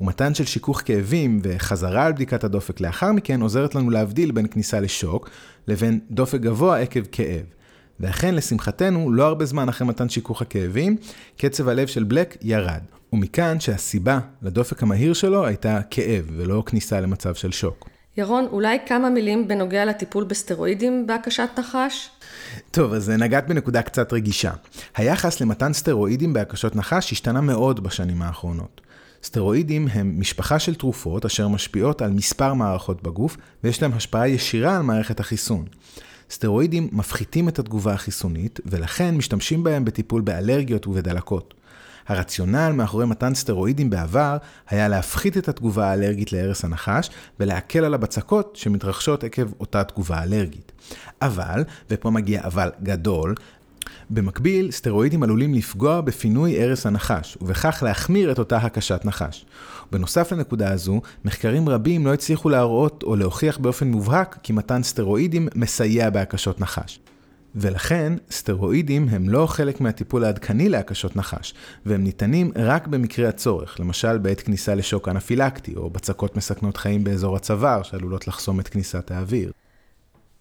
ומתן 0.00 0.34
של 0.34 0.44
שיכוך 0.44 0.82
כאבים 0.84 1.40
וחזרה 1.42 2.06
על 2.06 2.12
בדיקת 2.12 2.44
הדופק 2.44 2.80
לאחר 2.80 3.12
מכן 3.12 3.40
עוזרת 3.40 3.74
לנו 3.74 3.90
להבדיל 3.90 4.30
בין 4.30 4.46
כניסה 4.46 4.80
לשוק 4.80 5.30
לבין 5.68 6.00
דופק 6.10 6.40
גבוה 6.40 6.78
עקב 6.78 7.02
כאב. 7.12 7.44
ואכן, 8.00 8.34
לשמחתנו, 8.34 9.12
לא 9.12 9.26
הרבה 9.26 9.44
זמן 9.44 9.68
אחרי 9.68 9.86
מתן 9.86 10.08
שיכוך 10.08 10.42
הכאבים, 10.42 10.96
קצב 11.36 11.68
הלב 11.68 11.86
של 11.86 12.04
בלק 12.04 12.36
ירד. 12.42 12.80
ומכאן 13.12 13.60
שהסיבה 13.60 14.18
לדופק 14.42 14.82
המהיר 14.82 15.12
שלו 15.12 15.46
הייתה 15.46 15.80
כאב 15.90 16.24
ולא 16.36 16.62
כניסה 16.66 17.00
למצב 17.00 17.34
של 17.34 17.52
שוק. 17.52 17.99
ירון, 18.16 18.46
אולי 18.52 18.78
כמה 18.86 19.10
מילים 19.10 19.48
בנוגע 19.48 19.84
לטיפול 19.84 20.24
בסטרואידים 20.24 21.06
בהקשת 21.06 21.48
נחש? 21.58 22.10
טוב, 22.70 22.92
אז 22.92 23.10
נגעת 23.10 23.48
בנקודה 23.48 23.82
קצת 23.82 24.12
רגישה. 24.12 24.52
היחס 24.96 25.40
למתן 25.40 25.72
סטרואידים 25.72 26.32
בהקשות 26.32 26.76
נחש 26.76 27.12
השתנה 27.12 27.40
מאוד 27.40 27.82
בשנים 27.82 28.22
האחרונות. 28.22 28.80
סטרואידים 29.22 29.88
הם 29.92 30.20
משפחה 30.20 30.58
של 30.58 30.74
תרופות 30.74 31.24
אשר 31.24 31.48
משפיעות 31.48 32.02
על 32.02 32.10
מספר 32.10 32.54
מערכות 32.54 33.02
בגוף, 33.02 33.36
ויש 33.64 33.82
להם 33.82 33.92
השפעה 33.92 34.28
ישירה 34.28 34.76
על 34.76 34.82
מערכת 34.82 35.20
החיסון. 35.20 35.64
סטרואידים 36.30 36.88
מפחיתים 36.92 37.48
את 37.48 37.58
התגובה 37.58 37.92
החיסונית, 37.92 38.60
ולכן 38.66 39.16
משתמשים 39.16 39.64
בהם 39.64 39.84
בטיפול 39.84 40.22
באלרגיות 40.22 40.86
ובדלקות. 40.86 41.54
הרציונל 42.10 42.72
מאחורי 42.74 43.06
מתן 43.06 43.34
סטרואידים 43.34 43.90
בעבר 43.90 44.36
היה 44.68 44.88
להפחית 44.88 45.36
את 45.36 45.48
התגובה 45.48 45.90
האלרגית 45.90 46.32
להרס 46.32 46.64
הנחש 46.64 47.10
ולהקל 47.40 47.84
על 47.84 47.94
הבצקות 47.94 48.56
שמתרחשות 48.56 49.24
עקב 49.24 49.52
אותה 49.60 49.84
תגובה 49.84 50.22
אלרגית. 50.22 50.72
אבל, 51.22 51.64
ופה 51.90 52.10
מגיע 52.10 52.40
אבל 52.44 52.70
גדול, 52.82 53.34
במקביל, 54.10 54.70
סטרואידים 54.70 55.22
עלולים 55.22 55.54
לפגוע 55.54 56.00
בפינוי 56.00 56.62
הרס 56.62 56.86
הנחש, 56.86 57.38
ובכך 57.40 57.82
להחמיר 57.86 58.32
את 58.32 58.38
אותה 58.38 58.56
הקשת 58.56 59.00
נחש. 59.04 59.46
בנוסף 59.92 60.32
לנקודה 60.32 60.72
הזו, 60.72 61.00
מחקרים 61.24 61.68
רבים 61.68 62.06
לא 62.06 62.14
הצליחו 62.14 62.48
להראות 62.48 63.02
או 63.02 63.16
להוכיח 63.16 63.58
באופן 63.58 63.90
מובהק 63.90 64.38
כי 64.42 64.52
מתן 64.52 64.82
סטרואידים 64.82 65.48
מסייע 65.54 66.10
בהקשות 66.10 66.60
נחש. 66.60 67.00
ולכן 67.54 68.12
סטרואידים 68.30 69.08
הם 69.08 69.28
לא 69.28 69.46
חלק 69.46 69.80
מהטיפול 69.80 70.24
העדכני 70.24 70.68
להקשות 70.68 71.16
נחש, 71.16 71.54
והם 71.86 72.04
ניתנים 72.04 72.52
רק 72.56 72.86
במקרה 72.86 73.28
הצורך, 73.28 73.80
למשל 73.80 74.18
בעת 74.18 74.40
כניסה 74.40 74.74
לשוק 74.74 75.08
אנפילקטי, 75.08 75.74
או 75.76 75.90
בצקות 75.90 76.36
מסכנות 76.36 76.76
חיים 76.76 77.04
באזור 77.04 77.36
הצוואר, 77.36 77.82
שעלולות 77.82 78.28
לחסום 78.28 78.60
את 78.60 78.68
כניסת 78.68 79.10
האוויר. 79.10 79.52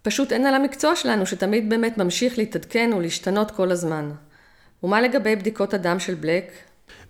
פשוט 0.02 0.32
אין 0.32 0.46
על 0.46 0.54
המקצוע 0.54 0.96
שלנו, 0.96 1.26
שתמיד 1.26 1.70
באמת 1.70 1.98
ממשיך 1.98 2.38
להתעדכן 2.38 2.90
ולהשתנות 2.98 3.52
כל 3.52 3.72
הזמן. 3.72 4.12
ומה 4.84 5.02
לגבי 5.02 5.36
בדיקות 5.36 5.74
הדם 5.74 6.00
של 6.00 6.16
בלק? 6.16 6.52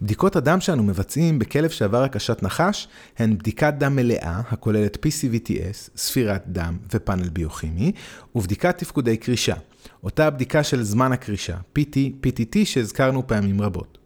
בדיקות 0.02 0.36
הדם 0.36 0.62
שאנו 0.62 0.84
מבצעים 0.84 1.40
בכלב 1.40 1.70
שעבר 1.70 2.04
הקשת 2.04 2.44
נחש 2.44 2.88
הן 3.18 3.38
בדיקת 3.38 3.74
דם 3.78 3.96
מלאה 3.96 4.42
הכוללת 4.50 4.96
PCVTS, 5.06 5.90
ספירת 5.98 6.44
דם 6.48 6.78
ופאנל 6.94 7.30
ביוכימי, 7.30 7.92
ובדיקת 8.36 8.78
תפקודי 8.78 9.18
קרישה, 9.18 9.56
אותה 10.04 10.30
בדיקה 10.30 10.64
של 10.64 10.84
זמן 10.84 11.12
הקרישה, 11.12 11.58
PT, 11.78 11.96
PTT 12.26 12.58
שהזכרנו 12.64 13.28
פעמים 13.28 13.62
רבות. 13.62 13.98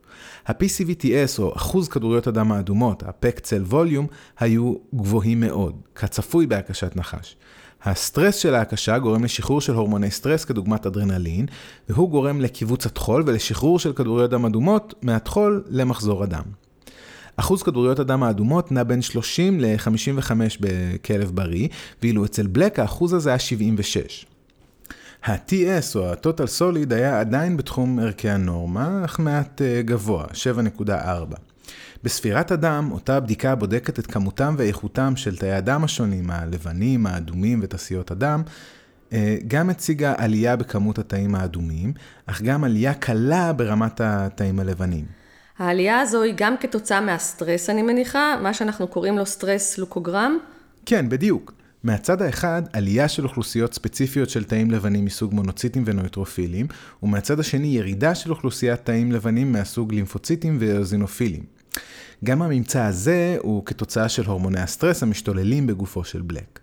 ה-PCVTS 0.47 1.39
או 1.39 1.55
אחוז 1.55 1.87
כדוריות 1.87 2.27
הדם 2.27 2.51
האדומות, 2.51 3.03
ה-PEC 3.03 3.53
ווליום, 3.61 4.07
היו 4.39 4.73
גבוהים 4.95 5.39
מאוד, 5.39 5.75
כצפוי 5.95 6.47
בהקשת 6.47 6.95
נחש. 6.95 7.35
הסטרס 7.83 8.35
של 8.35 8.55
ההקשה 8.55 8.99
גורם 8.99 9.23
לשחרור 9.23 9.61
של 9.61 9.73
הורמוני 9.73 10.11
סטרס 10.11 10.45
כדוגמת 10.45 10.85
אדרנלין, 10.85 11.45
והוא 11.89 12.09
גורם 12.09 12.41
לקיבוץ 12.41 12.85
הטחול 12.85 13.23
ולשחרור 13.25 13.79
של 13.79 13.93
כדוריות 13.93 14.31
דם 14.31 14.45
אדומות 14.45 14.93
מהטחול 15.01 15.63
למחזור 15.69 16.23
הדם. 16.23 16.43
אחוז 17.35 17.63
כדוריות 17.63 17.99
הדם 17.99 18.23
האדומות 18.23 18.71
נע 18.71 18.83
בין 18.83 19.01
30 19.01 19.59
ל-55 19.59 20.31
בכלב 20.59 21.31
בריא, 21.33 21.67
ואילו 22.01 22.25
אצל 22.25 22.47
בלק 22.47 22.79
האחוז 22.79 23.13
הזה 23.13 23.29
היה 23.29 23.39
76. 23.39 24.25
ה-TS 25.23 25.95
או 25.95 26.09
ה-Total 26.09 26.59
Solid 26.59 26.93
היה 26.93 27.19
עדיין 27.19 27.57
בתחום 27.57 27.99
ערכי 27.99 28.29
הנורמה, 28.29 29.01
אך 29.05 29.19
מעט 29.19 29.61
אה, 29.61 29.81
גבוה, 29.81 30.25
7.4. 30.85 30.91
בספירת 32.03 32.51
הדם, 32.51 32.89
אותה 32.91 33.15
הבדיקה 33.15 33.55
בודקת 33.55 33.99
את 33.99 34.07
כמותם 34.07 34.55
ואיכותם 34.57 35.13
של 35.15 35.37
תאי 35.37 35.51
הדם 35.51 35.83
השונים, 35.83 36.29
הלבנים, 36.29 37.05
האדומים 37.05 37.59
ותעשיות 37.63 38.11
הדם, 38.11 38.43
אה, 39.13 39.37
גם 39.47 39.69
הציגה 39.69 40.13
עלייה 40.17 40.55
בכמות 40.55 40.99
התאים 40.99 41.35
האדומים, 41.35 41.93
אך 42.25 42.41
גם 42.41 42.63
עלייה 42.63 42.93
קלה 42.93 43.53
ברמת 43.53 44.01
התאים 44.03 44.59
הלבנים. 44.59 45.05
העלייה 45.57 45.99
הזו 45.99 46.21
היא 46.21 46.33
גם 46.37 46.55
כתוצאה 46.59 47.01
מהסטרס, 47.01 47.69
אני 47.69 47.81
מניחה, 47.81 48.35
מה 48.41 48.53
שאנחנו 48.53 48.87
קוראים 48.87 49.17
לו 49.17 49.25
סטרס 49.25 49.77
לוקוגרם? 49.77 50.37
כן, 50.85 51.09
בדיוק. 51.09 51.62
מהצד 51.83 52.21
האחד, 52.21 52.61
עלייה 52.73 53.07
של 53.07 53.23
אוכלוסיות 53.23 53.73
ספציפיות 53.73 54.29
של 54.29 54.43
תאים 54.43 54.71
לבנים 54.71 55.05
מסוג 55.05 55.33
מונוציטים 55.33 55.83
ונויטרופילים, 55.85 56.67
ומהצד 57.03 57.39
השני, 57.39 57.67
ירידה 57.67 58.15
של 58.15 58.31
אוכלוסיית 58.31 58.79
תאים 58.85 59.11
לבנים 59.11 59.51
מהסוג 59.51 59.93
לימפוציטים 59.93 60.57
ואוזינופילים. 60.59 61.43
גם 62.23 62.41
הממצא 62.41 62.83
הזה 62.83 63.37
הוא 63.39 63.65
כתוצאה 63.65 64.09
של 64.09 64.25
הורמוני 64.25 64.59
הסטרס 64.59 65.03
המשתוללים 65.03 65.67
בגופו 65.67 66.03
של 66.03 66.21
בלק. 66.21 66.59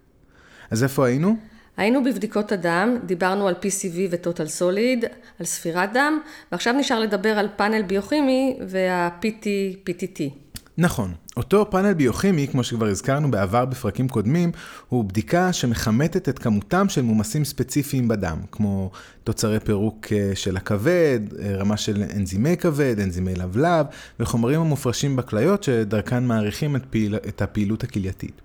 אז 0.70 0.82
איפה 0.82 1.06
היינו? 1.06 1.36
היינו 1.76 2.04
בבדיקות 2.04 2.52
הדם, 2.52 2.96
דיברנו 3.06 3.48
על 3.48 3.54
PCV 3.54 3.98
וטוטל 4.10 4.46
סוליד, 4.46 5.04
על 5.40 5.46
ספירת 5.46 5.92
דם, 5.92 6.20
ועכשיו 6.52 6.72
נשאר 6.72 7.00
לדבר 7.00 7.38
על 7.38 7.48
פאנל 7.56 7.82
ביוכימי 7.82 8.58
וה-PT-PTT. 8.68 10.49
נכון, 10.82 11.12
אותו 11.36 11.70
פאנל 11.70 11.94
ביוכימי, 11.94 12.48
כמו 12.48 12.64
שכבר 12.64 12.86
הזכרנו 12.86 13.30
בעבר 13.30 13.64
בפרקים 13.64 14.08
קודמים, 14.08 14.52
הוא 14.88 15.04
בדיקה 15.04 15.52
שמכמתת 15.52 16.28
את 16.28 16.38
כמותם 16.38 16.88
של 16.88 17.02
מומסים 17.02 17.44
ספציפיים 17.44 18.08
בדם, 18.08 18.38
כמו 18.52 18.90
תוצרי 19.24 19.60
פירוק 19.60 20.06
אה, 20.12 20.30
של 20.34 20.56
הכבד, 20.56 21.20
אה, 21.38 21.56
רמה 21.56 21.76
של 21.76 22.02
אנזימי 22.16 22.56
כבד, 22.56 23.00
אנזימי 23.00 23.34
לבלב, 23.34 23.86
וחומרים 24.20 24.60
המופרשים 24.60 25.16
בכליות 25.16 25.62
שדרכן 25.62 26.24
מעריכים 26.24 26.76
את, 26.76 26.82
פעיל, 26.90 27.14
את 27.14 27.42
הפעילות 27.42 27.84
הכלייתית. 27.84 28.40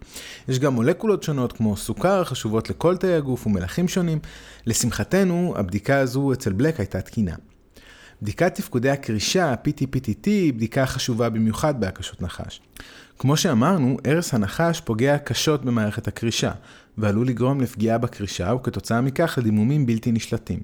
יש 0.47 0.59
גם 0.59 0.73
מולקולות 0.73 1.23
שונות 1.23 1.53
כמו 1.53 1.77
סוכר, 1.77 2.23
חשובות 2.23 2.69
לכל 2.69 2.97
תאי 2.97 3.13
הגוף 3.13 3.47
ומלחים 3.47 3.87
שונים. 3.87 4.19
לשמחתנו, 4.67 5.53
הבדיקה 5.57 5.97
הזו 5.97 6.33
אצל 6.33 6.53
בלק 6.53 6.79
הייתה 6.79 7.01
תקינה. 7.01 7.35
בדיקת 8.25 8.55
תפקודי 8.55 8.89
הקרישה, 8.89 9.53
PTPTT, 9.53 10.25
היא 10.25 10.53
בדיקה 10.53 10.85
חשובה 10.85 11.29
במיוחד 11.29 11.79
בהקשות 11.79 12.21
נחש. 12.21 12.61
כמו 13.19 13.37
שאמרנו, 13.37 13.97
הרס 14.05 14.33
הנחש 14.33 14.81
פוגע 14.81 15.17
קשות 15.17 15.65
במערכת 15.65 16.07
הקרישה, 16.07 16.51
ועלול 16.97 17.27
לגרום 17.27 17.61
לפגיעה 17.61 17.97
בקרישה, 17.97 18.53
וכתוצאה 18.53 19.01
מכך 19.01 19.37
לדימומים 19.37 19.85
בלתי 19.85 20.11
נשלטים. 20.11 20.59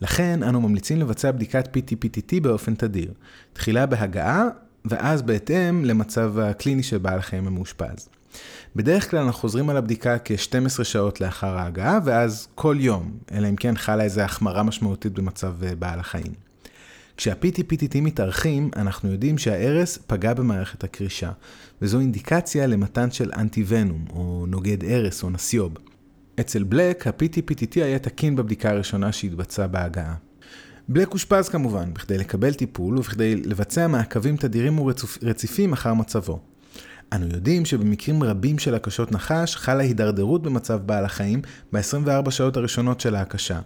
לכן, 0.00 0.42
אנו 0.42 0.60
ממליצים 0.60 1.00
לבצע 1.00 1.30
בדיקת 1.30 1.76
PTPTT 1.76 2.40
באופן 2.42 2.74
תדיר, 2.74 3.12
תחילה 3.52 3.86
בהגעה, 3.86 4.44
ואז 4.84 5.22
בהתאם 5.22 5.84
למצב 5.84 6.38
הקליני 6.38 6.82
של 6.82 6.98
בעל 6.98 7.18
החיים 7.18 7.46
המאושפז. 7.46 8.08
בדרך 8.76 9.10
כלל 9.10 9.20
אנחנו 9.20 9.40
חוזרים 9.40 9.70
על 9.70 9.76
הבדיקה 9.76 10.16
כ-12 10.24 10.84
שעות 10.84 11.20
לאחר 11.20 11.58
ההגעה, 11.58 11.98
ואז 12.04 12.48
כל 12.54 12.76
יום, 12.80 13.12
אלא 13.32 13.48
אם 13.48 13.56
כן 13.56 13.76
חלה 13.76 14.02
איזו 14.02 14.20
החמרה 14.20 14.62
משמעותית 14.62 15.12
במצב 15.12 15.64
אה, 15.64 15.74
בעל 15.74 16.00
החיים. 16.00 16.47
כשה-PTPTT 17.18 18.00
מתארחים, 18.00 18.70
אנחנו 18.76 19.12
יודעים 19.12 19.38
שהארס 19.38 19.98
פגע 20.06 20.34
במערכת 20.34 20.84
הקרישה, 20.84 21.30
וזו 21.82 22.00
אינדיקציה 22.00 22.66
למתן 22.66 23.10
של 23.10 23.30
אנטי-ונום, 23.36 24.04
או 24.10 24.44
נוגד 24.48 24.84
ארס 24.84 25.22
או 25.22 25.30
נסיוב. 25.30 25.72
אצל 26.40 26.62
בלק, 26.62 27.06
ה-PTPTT 27.06 27.74
היה 27.74 27.98
תקין 27.98 28.36
בבדיקה 28.36 28.70
הראשונה 28.70 29.12
שהתבצעה 29.12 29.66
בהגעה. 29.66 30.14
בלק 30.88 31.12
אושפז 31.12 31.48
כמובן, 31.48 31.94
בכדי 31.94 32.18
לקבל 32.18 32.54
טיפול 32.54 32.98
ובכדי 32.98 33.36
לבצע 33.36 33.86
מעקבים 33.86 34.36
תדירים 34.36 34.78
ורציפים 34.78 35.72
אחר 35.72 35.94
מצבו. 35.94 36.40
אנו 37.12 37.26
יודעים 37.26 37.64
שבמקרים 37.64 38.22
רבים 38.22 38.58
של 38.58 38.74
הקשות 38.74 39.12
נחש 39.12 39.56
חלה 39.56 39.82
הידרדרות 39.82 40.42
במצב 40.42 40.80
בעל 40.86 41.04
החיים 41.04 41.42
ב-24 41.72 42.30
שעות 42.30 42.56
הראשונות 42.56 43.00
של 43.00 43.14
ההקשה. 43.14 43.60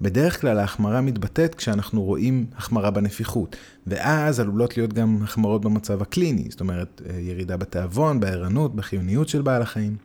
בדרך 0.00 0.40
כלל 0.40 0.58
ההחמרה 0.58 1.00
מתבטאת 1.00 1.54
כשאנחנו 1.54 2.02
רואים 2.02 2.46
החמרה 2.56 2.90
בנפיחות, 2.90 3.56
ואז 3.86 4.40
עלולות 4.40 4.76
להיות 4.76 4.92
גם 4.92 5.18
החמרות 5.22 5.60
במצב 5.60 6.02
הקליני, 6.02 6.46
זאת 6.50 6.60
אומרת 6.60 7.02
אה, 7.10 7.20
ירידה 7.20 7.56
בתיאבון, 7.56 8.20
בערנות, 8.20 8.76
בחיוניות 8.76 9.28
של 9.28 9.42
בעל 9.42 9.62
החיים. 9.62 9.96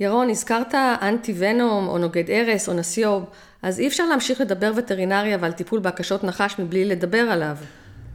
ירון, 0.00 0.30
הזכרת 0.30 0.74
אנטי 1.02 1.34
ונום 1.38 1.88
או 1.88 1.98
נוגד 1.98 2.30
ארס 2.30 2.68
או 2.68 2.74
נסיוב, 2.74 3.24
אז 3.62 3.80
אי 3.80 3.88
אפשר 3.88 4.06
להמשיך 4.06 4.40
לדבר 4.40 4.72
וטרינריה 4.76 5.38
ועל 5.40 5.52
טיפול 5.52 5.80
בהקשות 5.80 6.24
נחש 6.24 6.54
מבלי 6.58 6.84
לדבר 6.84 7.18
עליו. 7.18 7.56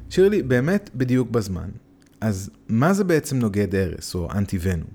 שירלי, 0.09 0.41
באמת 0.43 0.89
בדיוק 0.95 1.29
בזמן. 1.29 1.69
אז 2.21 2.49
מה 2.69 2.93
זה 2.93 3.03
בעצם 3.03 3.39
נוגד 3.39 3.75
ארס 3.75 4.15
או 4.15 4.31
אנטי 4.31 4.57
ונום? 4.61 4.87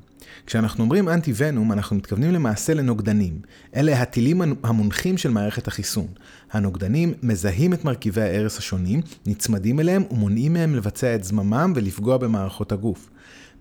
כשאנחנו 0.47 0.85
אומרים 0.85 1.09
אנטי 1.09 1.33
ונום, 1.37 1.73
אנחנו 1.73 1.97
מתכוונים 1.97 2.33
למעשה 2.33 2.75
לנוגדנים. 2.75 3.38
אלה 3.76 4.02
הטילים 4.02 4.43
המונחים 4.62 5.19
של 5.19 5.31
מערכת 5.31 5.69
החיסון. 5.69 6.07
הנוגדנים 6.52 7.14
מזהים 7.23 7.73
את 7.73 7.85
מרכיבי 7.85 8.23
הארס 8.23 8.59
השונים, 8.59 9.00
נצמדים 9.26 9.81
אליהם 9.81 10.02
ומונעים 10.11 10.52
מהם 10.52 10.75
לבצע 10.75 11.14
את 11.14 11.25
זממם 11.25 11.73
ולפגוע 11.76 12.17
במערכות 12.17 12.73
הגוף. 12.73 13.11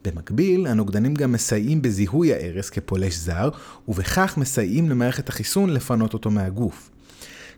במקביל, 0.06 0.68
הנוגדנים 0.68 1.14
גם 1.14 1.32
מסייעים 1.32 1.82
בזיהוי 1.82 2.34
הארס 2.34 2.70
כפולש 2.70 3.16
זר, 3.16 3.50
ובכך 3.88 4.38
מסייעים 4.38 4.90
למערכת 4.90 5.30
החיסון 5.30 5.70
לפנות 5.70 6.14
אותו 6.14 6.32
מהגוף. 6.32 6.91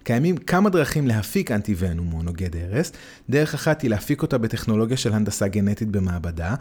קיימים 0.03 0.38
כמה 0.38 0.69
דרכים 0.69 1.07
להפיק 1.07 1.51
אנטי-ונום 1.51 2.13
או 2.13 2.24
נוגד 2.24 2.55
הרס. 2.55 2.91
דרך 3.29 3.53
אחת 3.53 3.81
היא 3.81 3.89
להפיק 3.89 4.22
אותה 4.22 4.38
בטכנולוגיה 4.38 4.98
של 4.98 5.13
הנדסה 5.13 5.48
גנטית 5.48 5.91
במעבדה, 5.91 6.55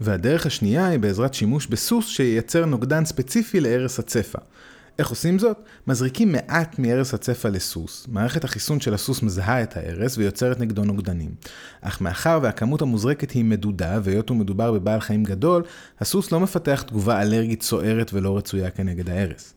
והדרך 0.00 0.46
השנייה 0.46 0.86
היא 0.86 0.98
בעזרת 0.98 1.34
שימוש 1.34 1.66
בסוס 1.66 2.06
שייצר 2.06 2.64
נוגדן 2.64 3.04
ספציפי 3.04 3.60
להרס 3.60 3.98
הצפה. 3.98 4.38
איך 4.98 5.08
עושים 5.08 5.38
זאת? 5.38 5.58
מזריקים 5.86 6.32
מעט 6.32 6.78
מהרס 6.78 7.14
הצפה 7.14 7.48
לסוס, 7.48 8.06
מערכת 8.08 8.44
החיסון 8.44 8.80
של 8.80 8.94
הסוס 8.94 9.22
מזהה 9.22 9.62
את 9.62 9.76
ההרס 9.76 10.18
ויוצרת 10.18 10.60
נגדו 10.60 10.84
נוגדנים. 10.84 11.34
אך 11.80 12.00
מאחר 12.00 12.38
והכמות 12.42 12.82
המוזרקת 12.82 13.30
היא 13.30 13.44
מדודה, 13.44 14.00
והיות 14.02 14.30
ומדובר 14.30 14.72
בבעל 14.72 15.00
חיים 15.00 15.24
גדול, 15.24 15.62
הסוס 16.00 16.32
לא 16.32 16.40
מפתח 16.40 16.84
תגובה 16.86 17.22
אלרגית 17.22 17.62
סוערת 17.62 18.10
ולא 18.14 18.36
רצויה 18.36 18.70
כנגד 18.70 19.10
ההרס. 19.10 19.54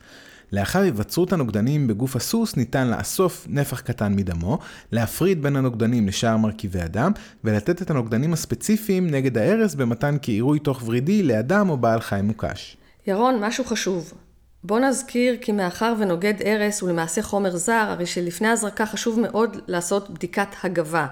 לאחר 0.52 0.80
היווצרות 0.80 1.34
הנוגדנים 1.34 1.88
בגוף 1.88 2.16
הסוס 2.16 2.56
ניתן 2.56 2.88
לאסוף 2.88 3.48
נפח 3.50 3.80
קטן 3.80 4.16
מדמו, 4.16 4.58
להפריד 4.92 5.44
בין 5.44 5.56
הנוגדנים 5.56 6.08
לשאר 6.08 6.38
מרכיבי 6.38 6.82
הדם, 6.82 7.12
ולתת 7.44 7.82
את 7.82 7.90
הנוגדנים 7.90 8.34
הספציפיים 8.34 9.08
נגד 9.08 9.38
ההרס 9.38 9.76
במתן 9.76 10.18
כעירוי 10.22 10.60
תוך 10.60 10.84
ורידי 10.86 11.24
לאדם 11.24 11.70
או 11.70 11.78
בעל 11.78 12.02
חי 12.02 12.20
מוקש. 12.24 12.78
ירון, 13.08 13.40
משהו 13.44 13.64
חשוב. 13.64 14.14
בוא 14.64 14.80
נזכיר 14.80 15.38
כי 15.42 15.52
מאחר 15.52 15.94
ונוגד 16.00 16.34
ארס 16.46 16.82
הוא 16.82 16.90
למעשה 16.90 17.22
חומר 17.22 17.58
זר, 17.58 17.86
הרי 17.90 18.06
שלפני 18.06 18.48
הזרקה 18.48 18.86
חשוב 18.86 19.20
מאוד 19.20 19.58
לעשות 19.68 20.10
בדיקת 20.10 20.48
הגבה. 20.64 21.08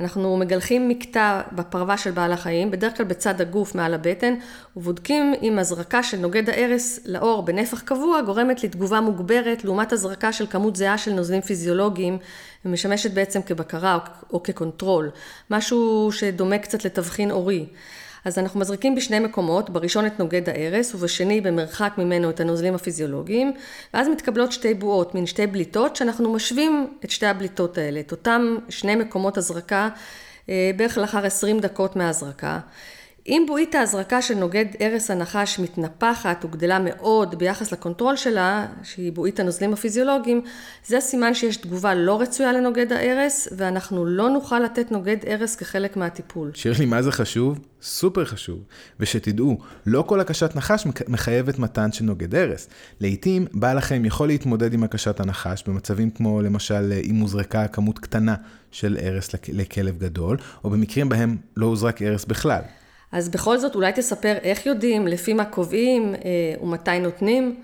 אנחנו 0.00 0.36
מגלחים 0.36 0.88
מקטע 0.88 1.40
בפרווה 1.52 1.98
של 1.98 2.10
בעל 2.10 2.32
החיים, 2.32 2.70
בדרך 2.70 2.96
כלל 2.96 3.06
בצד 3.06 3.40
הגוף 3.40 3.74
מעל 3.74 3.94
הבטן, 3.94 4.34
ובודקים 4.76 5.34
אם 5.42 5.58
הזרקה 5.58 6.02
של 6.02 6.16
נוגד 6.16 6.50
הארס 6.50 7.00
לעור 7.06 7.42
בנפח 7.42 7.80
קבוע 7.80 8.22
גורמת 8.22 8.64
לתגובה 8.64 9.00
מוגברת 9.00 9.64
לעומת 9.64 9.92
הזרקה 9.92 10.32
של 10.32 10.46
כמות 10.46 10.76
זהה 10.76 10.98
של 10.98 11.12
נוזלים 11.12 11.40
פיזיולוגיים, 11.40 12.18
ומשמשת 12.64 13.10
בעצם 13.10 13.42
כבקרה 13.42 13.94
או, 13.94 14.00
או 14.32 14.42
כ 14.42 14.56
control, 14.56 15.10
משהו 15.50 16.08
שדומה 16.12 16.58
קצת 16.58 16.84
לתבחין 16.84 17.30
עורי. 17.30 17.66
אז 18.26 18.38
אנחנו 18.38 18.60
מזריקים 18.60 18.94
בשני 18.94 19.18
מקומות, 19.18 19.70
בראשון 19.70 20.06
את 20.06 20.18
נוגד 20.18 20.48
הארס 20.48 20.94
ובשני 20.94 21.40
במרחק 21.40 21.92
ממנו 21.98 22.30
את 22.30 22.40
הנוזלים 22.40 22.74
הפיזיולוגיים, 22.74 23.52
ואז 23.94 24.08
מתקבלות 24.08 24.52
שתי 24.52 24.74
בועות, 24.74 25.14
מין 25.14 25.26
שתי 25.26 25.46
בליטות, 25.46 25.96
שאנחנו 25.96 26.32
משווים 26.32 26.86
את 27.04 27.10
שתי 27.10 27.26
הבליטות 27.26 27.78
האלה, 27.78 28.00
את 28.00 28.12
אותם 28.12 28.56
שני 28.68 28.96
מקומות 28.96 29.36
הזרקה, 29.36 29.88
אה, 30.48 30.70
בערך 30.76 30.98
לאחר 30.98 31.26
20 31.26 31.60
דקות 31.60 31.96
מההזרקה. 31.96 32.58
אם 33.28 33.44
בועית 33.46 33.74
ההזרקה 33.74 34.22
של 34.22 34.34
נוגד 34.34 34.64
ארס 34.80 35.10
הנחש 35.10 35.58
מתנפחת 35.58 36.44
וגדלה 36.44 36.78
מאוד 36.78 37.38
ביחס 37.38 37.72
ל 37.72 37.77
control 37.77 38.16
שלה, 38.16 38.66
שהיא 38.82 39.12
בועית 39.12 39.40
הנוזלים 39.40 39.72
הפיזיולוגיים, 39.72 40.42
זה 40.86 41.00
סימן 41.00 41.34
שיש 41.34 41.56
תגובה 41.56 41.94
לא 41.94 42.20
רצויה 42.20 42.52
לנוגד 42.52 42.92
הארס, 42.92 43.48
ואנחנו 43.56 44.06
לא 44.06 44.30
נוכל 44.30 44.58
לתת 44.58 44.92
נוגד 44.92 45.16
ארס 45.26 45.56
כחלק 45.56 45.96
מהטיפול. 45.96 46.50
שירלי, 46.54 46.86
מה 46.86 47.02
זה 47.02 47.12
חשוב? 47.12 47.58
סופר 47.82 48.24
חשוב. 48.24 48.58
ושתדעו, 49.00 49.58
לא 49.86 50.04
כל 50.06 50.20
הקשת 50.20 50.56
נחש 50.56 50.86
מחייבת 51.08 51.58
מתן 51.58 51.92
של 51.92 52.04
נוגד 52.04 52.34
ארס. 52.34 52.68
לעתים, 53.00 53.46
בעל 53.54 53.78
החיים 53.78 54.04
יכול 54.04 54.28
להתמודד 54.28 54.74
עם 54.74 54.82
הקשת 54.82 55.20
הנחש 55.20 55.64
במצבים 55.66 56.10
כמו 56.10 56.42
למשל 56.42 56.92
אם 57.04 57.16
הוזרקה 57.16 57.68
כמות 57.68 57.98
קטנה 57.98 58.34
של 58.70 58.96
ארס 59.02 59.30
לכלב 59.48 59.98
גדול, 59.98 60.36
או 60.64 60.70
במקרים 60.70 61.08
בהם 61.08 61.36
לא 61.56 61.66
הוזרק 61.66 62.02
ארס 62.02 62.24
בכלל. 62.24 62.60
אז 63.12 63.28
בכל 63.28 63.58
זאת, 63.58 63.74
אולי 63.74 63.92
תספר 63.92 64.34
איך 64.42 64.66
יודעים, 64.66 65.06
לפי 65.06 65.32
מה 65.32 65.44
קובעים 65.44 66.14
אה, 66.14 66.62
ומתי 66.62 66.98
נותנים? 67.00 67.56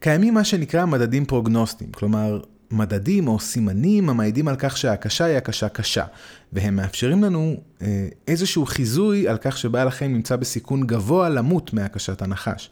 קיימים 0.00 0.34
מה 0.34 0.44
שנקרא 0.44 0.84
מדדים 0.84 1.24
פרוגנוסטיים, 1.24 1.92
כלומר, 1.92 2.40
מדדים 2.70 3.28
או 3.28 3.40
סימנים 3.40 4.08
המעידים 4.08 4.48
על 4.48 4.56
כך 4.58 4.76
שההקשה 4.76 5.24
היא 5.24 5.36
הקשה 5.36 5.68
קשה, 5.68 6.04
והם 6.52 6.76
מאפשרים 6.76 7.24
לנו 7.24 7.56
אה, 7.82 8.08
איזשהו 8.28 8.66
חיזוי 8.66 9.28
על 9.28 9.36
כך 9.36 9.58
שבעל 9.58 9.88
החיים 9.88 10.12
נמצא 10.12 10.36
בסיכון 10.36 10.86
גבוה 10.86 11.28
למות 11.28 11.72
מהקשת 11.72 12.22
הנחש. 12.22 12.70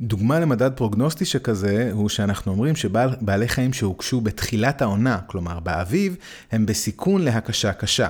דוגמה 0.00 0.40
למדד 0.40 0.70
פרוגנוסטי 0.72 1.24
שכזה, 1.24 1.90
הוא 1.92 2.08
שאנחנו 2.08 2.52
אומרים 2.52 2.76
שבעלי 2.76 3.48
חיים 3.48 3.72
שהוגשו 3.72 4.20
בתחילת 4.20 4.82
העונה, 4.82 5.18
כלומר 5.26 5.60
באביב, 5.60 6.16
הם 6.52 6.66
בסיכון 6.66 7.22
להקשה 7.22 7.72
קשה. 7.72 8.08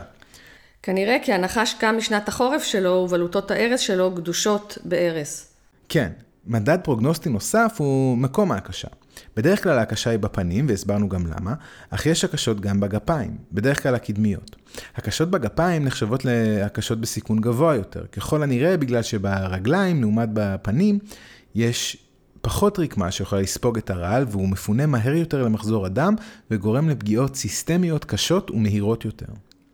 כנראה 0.85 1.17
כי 1.23 1.33
הנחש 1.33 1.75
קם 1.75 1.95
משנת 1.99 2.29
החורף 2.29 2.63
שלו 2.63 2.91
ובלוטות 2.91 3.51
הארס 3.51 3.81
שלו 3.81 4.11
גדושות 4.11 4.79
בארס. 4.85 5.55
כן, 5.89 6.09
מדד 6.47 6.79
פרוגנוסטי 6.83 7.29
נוסף 7.29 7.75
הוא 7.79 8.19
מקום 8.19 8.53
ההקשה. 8.53 8.89
בדרך 9.37 9.63
כלל 9.63 9.79
ההקשה 9.79 10.11
היא 10.11 10.19
בפנים, 10.19 10.67
והסברנו 10.69 11.09
גם 11.09 11.27
למה, 11.27 11.55
אך 11.91 12.07
יש 12.07 12.25
הקשות 12.25 12.61
גם 12.61 12.81
בגפיים, 12.81 13.37
בדרך 13.53 13.83
כלל 13.83 13.95
הקדמיות. 13.95 14.57
הקשות 14.97 15.31
בגפיים 15.31 15.85
נחשבות 15.85 16.25
להקשות 16.25 17.01
בסיכון 17.01 17.41
גבוה 17.41 17.75
יותר, 17.75 18.07
ככל 18.07 18.43
הנראה 18.43 18.77
בגלל 18.77 19.03
שברגליים, 19.03 20.01
לעומת 20.01 20.29
בפנים, 20.33 20.99
יש 21.55 21.97
פחות 22.41 22.79
רקמה 22.79 23.11
שיכולה 23.11 23.43
לספוג 23.43 23.79
את 23.79 23.91
הרעל, 23.91 24.25
והוא 24.29 24.49
מפונה 24.49 24.87
מהר 24.87 25.15
יותר 25.15 25.43
למחזור 25.43 25.87
הדם, 25.87 26.15
וגורם 26.51 26.89
לפגיעות 26.89 27.37
סיסטמיות 27.37 28.05
קשות 28.05 28.51
ומהירות 28.51 29.05
יותר. 29.05 29.27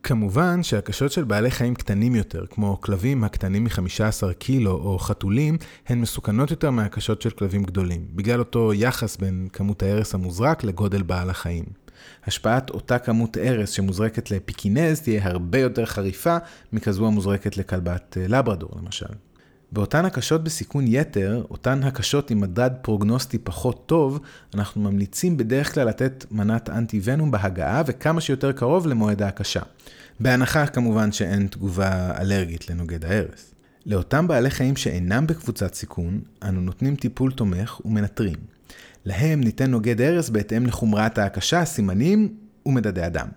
כמובן 0.03 0.63
שהקשות 0.63 1.13
של 1.13 1.25
בעלי 1.25 1.51
חיים 1.51 1.75
קטנים 1.75 2.15
יותר, 2.15 2.47
כמו 2.47 2.81
כלבים 2.81 3.25
הקטנים 3.25 3.65
מ-15 3.65 4.33
קילו 4.39 4.73
או 4.73 4.99
חתולים, 4.99 5.59
הן 5.89 6.01
מסוכנות 6.01 6.51
יותר 6.51 6.71
מהקשות 6.71 7.23
של 7.23 7.31
כלבים 7.31 7.63
גדולים, 7.63 8.07
בגלל 8.13 8.39
אותו 8.39 8.75
יחס 8.75 9.17
בין 9.17 9.49
כמות 9.53 9.83
ההרס 9.83 10.15
המוזרק 10.15 10.65
לגודל 10.65 11.03
בעל 11.03 11.31
החיים. 11.31 11.65
השפעת 12.27 12.71
אותה 12.71 12.99
כמות 12.99 13.37
הרס 13.37 13.71
שמוזרקת 13.71 14.31
לפיקינז 14.31 15.01
תהיה 15.01 15.27
הרבה 15.27 15.59
יותר 15.59 15.87
חריפה 15.87 16.37
מכזו 16.73 17.07
המוזרקת 17.07 17.57
לכלבת 17.57 18.17
אה, 18.21 18.29
לברדור 18.29 18.71
למשל. 18.83 19.30
באותן 19.73 20.05
הקשות 20.05 20.45
בסיכון 20.45 20.85
יתר, 20.87 21.45
אותן 21.51 21.83
הקשות 21.83 22.31
עם 22.31 22.41
מדד 22.41 22.71
פרוגנוסטי 22.83 23.39
פחות 23.39 23.87
טוב, 23.87 24.21
אנחנו 24.55 24.81
ממליצים 24.83 25.37
בדרך 25.37 25.75
כלל 25.75 25.89
לתת 25.89 26.25
מנת 26.31 26.71
אנטי 26.71 27.01
ונום 27.05 27.31
בהגעה 27.31 27.83
וכמה 27.87 28.21
שיותר 28.21 28.53
קרוב 28.53 28.87
למועד 28.87 29.23
ההקשה. 29.23 29.61
בהנחה 30.21 30.67
כמובן 30.67 31.13
שאין 31.13 31.47
תגובה 31.47 32.19
אלרגית 32.21 32.71
לנוגד 32.71 33.05
ההרס. 33.05 33.55
לאותם 33.87 34.29
בעלי 34.29 34.51
חיים 34.51 34.77
שאינם 34.77 35.27
בקבוצת 35.27 35.75
סיכון, 35.75 36.21
אנו 36.43 36.61
נותנים 36.61 36.97
טיפול 36.97 37.33
תומך 37.33 37.81
ומנטרים. 37.85 38.37
להם 39.05 39.41
ניתן 39.41 39.71
נוגד 39.71 40.01
הרס 40.01 40.29
בהתאם 40.29 40.67
לחומרת 40.67 41.19
ההקשה, 41.19 41.65
סימנים 41.65 42.35
ומדדי 42.67 43.03
הדם. 43.03 43.29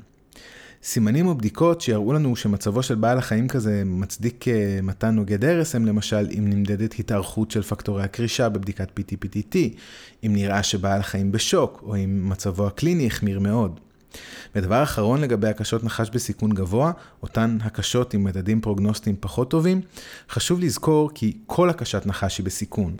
סימנים 0.83 1.27
או 1.27 1.35
בדיקות 1.35 1.81
שיראו 1.81 2.13
לנו 2.13 2.35
שמצבו 2.35 2.83
של 2.83 2.95
בעל 2.95 3.17
החיים 3.17 3.47
כזה 3.47 3.83
מצדיק 3.85 4.47
אה, 4.47 4.79
מתן 4.83 5.15
נוגד 5.15 5.45
הרס 5.45 5.75
הם 5.75 5.85
למשל 5.85 6.27
אם 6.37 6.49
נמדדת 6.49 6.99
התארכות 6.99 7.51
של 7.51 7.61
פקטורי 7.61 8.03
הקרישה 8.03 8.49
בבדיקת 8.49 8.99
PTPTT, 8.99 9.55
אם 10.25 10.33
נראה 10.33 10.63
שבעל 10.63 10.99
החיים 10.99 11.31
בשוק, 11.31 11.83
או 11.85 11.95
אם 11.95 12.29
מצבו 12.29 12.67
הקליני 12.67 13.07
החמיר 13.07 13.39
מאוד. 13.39 13.79
ודבר 14.55 14.83
אחרון 14.83 15.21
לגבי 15.21 15.47
הקשות 15.47 15.83
נחש 15.83 16.09
בסיכון 16.09 16.53
גבוה, 16.53 16.91
אותן 17.23 17.57
הקשות 17.61 18.13
עם 18.13 18.23
מדדים 18.23 18.61
פרוגנוסטיים 18.61 19.15
פחות 19.19 19.49
טובים, 19.49 19.81
חשוב 20.29 20.59
לזכור 20.59 21.11
כי 21.13 21.37
כל 21.45 21.69
הקשת 21.69 22.05
נחש 22.05 22.37
היא 22.37 22.45
בסיכון. 22.45 22.95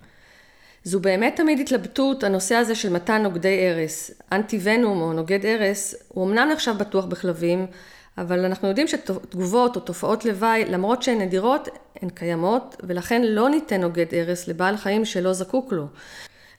זו 0.84 1.00
באמת 1.00 1.36
תמיד 1.36 1.60
התלבטות, 1.60 2.24
הנושא 2.24 2.56
הזה 2.56 2.76
של 2.76 2.94
מתן 2.94 3.24
נוגדי 3.24 3.68
ארס. 3.68 4.12
אנטי 4.32 4.60
ונום 4.64 5.02
או 5.02 5.14
נוגד 5.14 5.46
ארס, 5.46 5.96
הוא 6.08 6.26
אמנם 6.26 6.50
נחשב 6.54 6.76
בטוח 6.78 7.06
בכלבים, 7.06 7.66
אבל 8.18 8.46
אנחנו 8.46 8.68
יודעים 8.68 8.88
שתגובות 8.88 9.76
או 9.76 9.82
תופעות 9.82 10.26
לוואי, 10.26 10.66
למרות 10.66 11.04
שהן 11.04 11.22
נדירות, 11.22 11.70
הן 12.02 12.10
קיימות, 12.10 12.76
ולכן 12.84 13.22
לא 13.22 13.50
ניתן 13.50 13.82
נוגד 13.82 14.14
ארס 14.14 14.48
לבעל 14.48 14.78
חיים 14.78 15.06
שלא 15.06 15.34
זקוק 15.34 15.74
לו. 15.74 15.88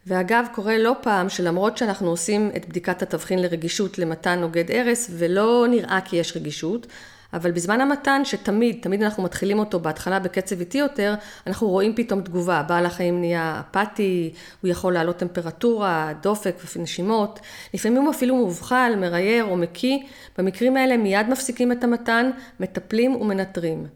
ואגב, 0.07 0.47
קורה 0.55 0.79
לא 0.79 0.93
פעם 1.03 1.29
שלמרות 1.29 1.79
שאנחנו 1.79 2.11
עושים 2.11 2.51
את 2.57 2.69
בדיקת 2.69 3.03
התבחין 3.03 3.39
לרגישות 3.43 3.99
למתן 3.99 4.39
נוגד 4.39 4.71
ארס, 4.71 5.11
ולא 5.19 5.67
נראה 5.71 5.99
כי 6.05 6.17
יש 6.17 6.37
רגישות, 6.37 6.87
אבל 7.35 7.51
בזמן 7.51 7.81
המתן, 7.81 8.23
שתמיד, 8.25 8.77
תמיד 8.83 9.03
אנחנו 9.03 9.23
מתחילים 9.23 9.59
אותו 9.59 9.81
בהתחלה 9.81 10.19
בקצב 10.19 10.61
איטי 10.61 10.79
יותר, 10.79 11.15
אנחנו 11.47 11.69
רואים 11.69 11.93
פתאום 11.97 12.21
תגובה. 12.21 12.63
בעל 12.69 12.87
החיים 12.87 13.21
נהיה 13.21 13.63
אפאתי, 13.71 14.33
הוא 14.61 14.71
יכול 14.71 14.93
להעלות 14.93 15.17
טמפרטורה, 15.17 16.13
דופק 16.23 16.57
ונשימות. 16.77 17.41
לפעמים 17.75 18.03
הוא 18.03 18.11
אפילו 18.11 18.37
מובחל, 18.37 18.93
מרייר 18.99 19.45
או 19.45 19.57
מקיא. 19.57 19.99
במקרים 20.39 20.77
האלה 20.77 20.97
מיד 20.97 21.29
מפסיקים 21.29 21.73
את 21.73 21.85
המתן, 21.85 22.31
מטפלים 22.61 23.17
ומנטרים. 23.17 23.87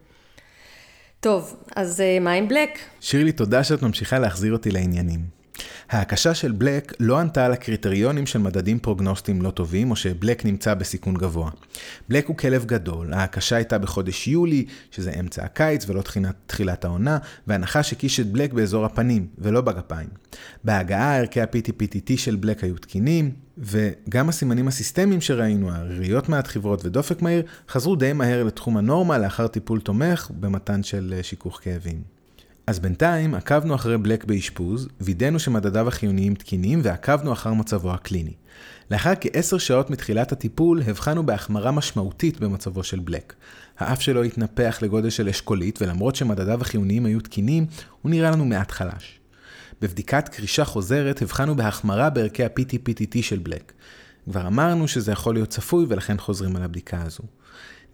טוב, 1.21 1.57
אז 1.77 2.01
אה, 2.01 2.21
מה 2.21 2.33
עם 2.33 2.49
בלק? 2.49 2.79
שירלי, 3.01 3.33
תודה 3.33 3.65
שאת 3.65 3.83
ממשיכה 3.83 4.19
להחזיר 4.19 4.53
אותי 4.53 4.71
לעניינים. 4.71 5.38
ההקשה 5.91 6.35
של 6.35 6.53
בלק 6.53 6.93
לא 7.01 7.19
ענתה 7.19 7.47
על 7.47 7.53
הקריטריונים 7.53 8.27
של 8.27 8.39
מדדים 8.39 8.79
פרוגנוסטיים 8.79 9.43
לא 9.43 9.51
טובים, 9.51 9.91
או 9.91 9.97
שבלק 9.97 10.45
נמצא 10.45 10.75
בסיכון 10.75 11.15
גבוה. 11.15 11.51
בלק 12.09 12.27
הוא 12.27 12.37
כלב 12.37 12.65
גדול, 12.65 13.13
ההקשה 13.13 13.57
הייתה 13.57 13.79
בחודש 13.79 14.29
יולי, 14.29 14.67
שזה 14.91 15.13
אמצע 15.21 15.45
הקיץ 15.45 15.89
ולא 15.89 16.03
תחילת, 16.03 16.35
תחילת 16.47 16.85
העונה, 16.85 17.19
והנחש 17.47 17.93
הקיש 17.93 18.21
את 18.21 18.27
בלק 18.27 18.53
באזור 18.53 18.85
הפנים, 18.85 19.27
ולא 19.39 19.61
בגפיים. 19.61 20.09
בהגעה 20.65 21.19
ערכי 21.19 21.41
ה-PTPTT 21.41 22.17
של 22.17 22.37
בלק 22.37 22.65
היו 22.65 22.79
תקינים, 22.79 23.33
וגם 23.59 24.29
הסימנים 24.29 24.69
הסיסטמיים 24.69 25.21
שראינו, 25.21 25.71
הריריות 25.71 26.29
מעט 26.29 26.47
חברות 26.47 26.85
ודופק 26.85 27.23
מהיר, 27.23 27.43
חזרו 27.69 27.97
די 27.97 28.13
מהר 28.13 28.45
לתחום 28.45 28.77
הנורמה 28.77 29.19
לאחר 29.19 29.47
טיפול 29.47 29.81
תומך 29.81 30.31
במתן 30.41 30.83
של 30.83 31.15
אה, 31.17 31.23
שיכוך 31.23 31.61
כאבים. 31.63 32.18
אז 32.69 32.79
בינתיים 32.79 33.35
עקבנו 33.35 33.75
אחרי 33.75 33.99
בלק 33.99 34.25
באשפוז, 34.25 34.89
וידאנו 35.01 35.39
שמדדיו 35.39 35.89
החיוניים 35.89 36.35
תקינים 36.35 36.81
ועקבנו 36.83 37.33
אחר 37.33 37.53
מצבו 37.53 37.93
הקליני. 37.93 38.33
לאחר 38.91 39.13
כעשר 39.21 39.59
שעות 39.59 39.91
מתחילת 39.91 40.33
הטיפול, 40.33 40.83
הבחנו 40.87 41.27
בהחמרה 41.27 41.71
משמעותית 41.71 42.41
במצבו 42.41 42.83
של 42.83 42.99
בלק. 42.99 43.35
האף 43.79 44.01
שלו 44.01 44.23
התנפח 44.23 44.79
לגודל 44.83 45.11
של 45.11 45.29
אשכולית, 45.29 45.83
ולמרות 45.83 46.17
שמדדיו 46.17 46.61
החיוניים 46.61 47.07
היו 47.07 47.21
תקינים, 47.21 47.67
הוא 48.03 48.11
נראה 48.11 48.31
לנו 48.31 48.45
מעט 48.45 48.71
חלש. 48.71 49.21
בבדיקת 49.81 50.29
קרישה 50.29 50.65
חוזרת 50.65 51.23
הבחנו 51.23 51.57
בהחמרה 51.57 52.11
בערכי 52.11 52.45
ה-PTPTT 52.45 53.23
של 53.23 53.39
בלק. 53.39 53.73
כבר 54.31 54.47
אמרנו 54.47 54.89
שזה 54.89 55.13
יכול 55.13 55.35
להיות 55.35 55.49
צפוי 55.49 55.87
ולכן 55.89 56.19
חוזרים 56.19 56.57
על 56.57 56.63
הבדיקה 56.63 57.03
הזו. 57.03 57.23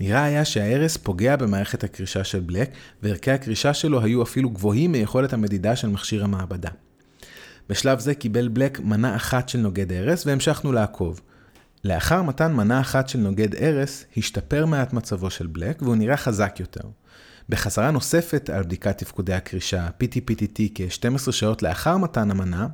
נראה 0.01 0.25
היה 0.25 0.45
שההרס 0.45 0.97
פוגע 0.97 1.37
במערכת 1.37 1.85
הקרישה 1.85 2.25
של 2.25 2.41
בלק, 2.41 2.71
וערכי 3.03 3.31
הקרישה 3.31 3.75
שלו 3.75 4.03
היו 4.03 4.23
אפילו 4.23 4.51
גבוהים 4.51 4.93
מיכולת 4.93 5.33
המדידה 5.33 5.77
של 5.77 5.89
מכשיר 5.89 6.25
המעבדה. 6.25 6.71
בשלב 7.69 7.99
זה 7.99 8.15
קיבל 8.15 8.49
בלק 8.49 8.81
מנה 8.81 9.17
אחת 9.17 9.49
של 9.49 9.59
נוגד 9.59 9.93
הרס, 9.93 10.27
והמשכנו 10.27 10.73
לעקוב. 10.73 11.21
לאחר 11.85 12.23
מתן 12.23 12.53
מנה 12.53 12.81
אחת 12.81 13.09
של 13.09 13.19
נוגד 13.19 13.55
הרס, 13.55 14.05
השתפר 14.17 14.67
מעט 14.67 14.93
מצבו 14.93 15.31
של 15.31 15.47
בלק, 15.47 15.83
והוא 15.83 15.97
נראה 15.97 16.17
חזק 16.17 16.57
יותר. 16.61 16.89
בחזרה 17.49 17.91
נוספת 17.91 18.51
על 18.51 18.63
בדיקת 18.63 18.99
תפקודי 18.99 19.33
הקרישה, 19.33 19.89
PTPTT 20.03 20.61
כ-12 20.75 21.33
שעות 21.33 21.63
לאחר 21.63 21.97
מתן 21.97 22.31
המנה, 22.31 22.67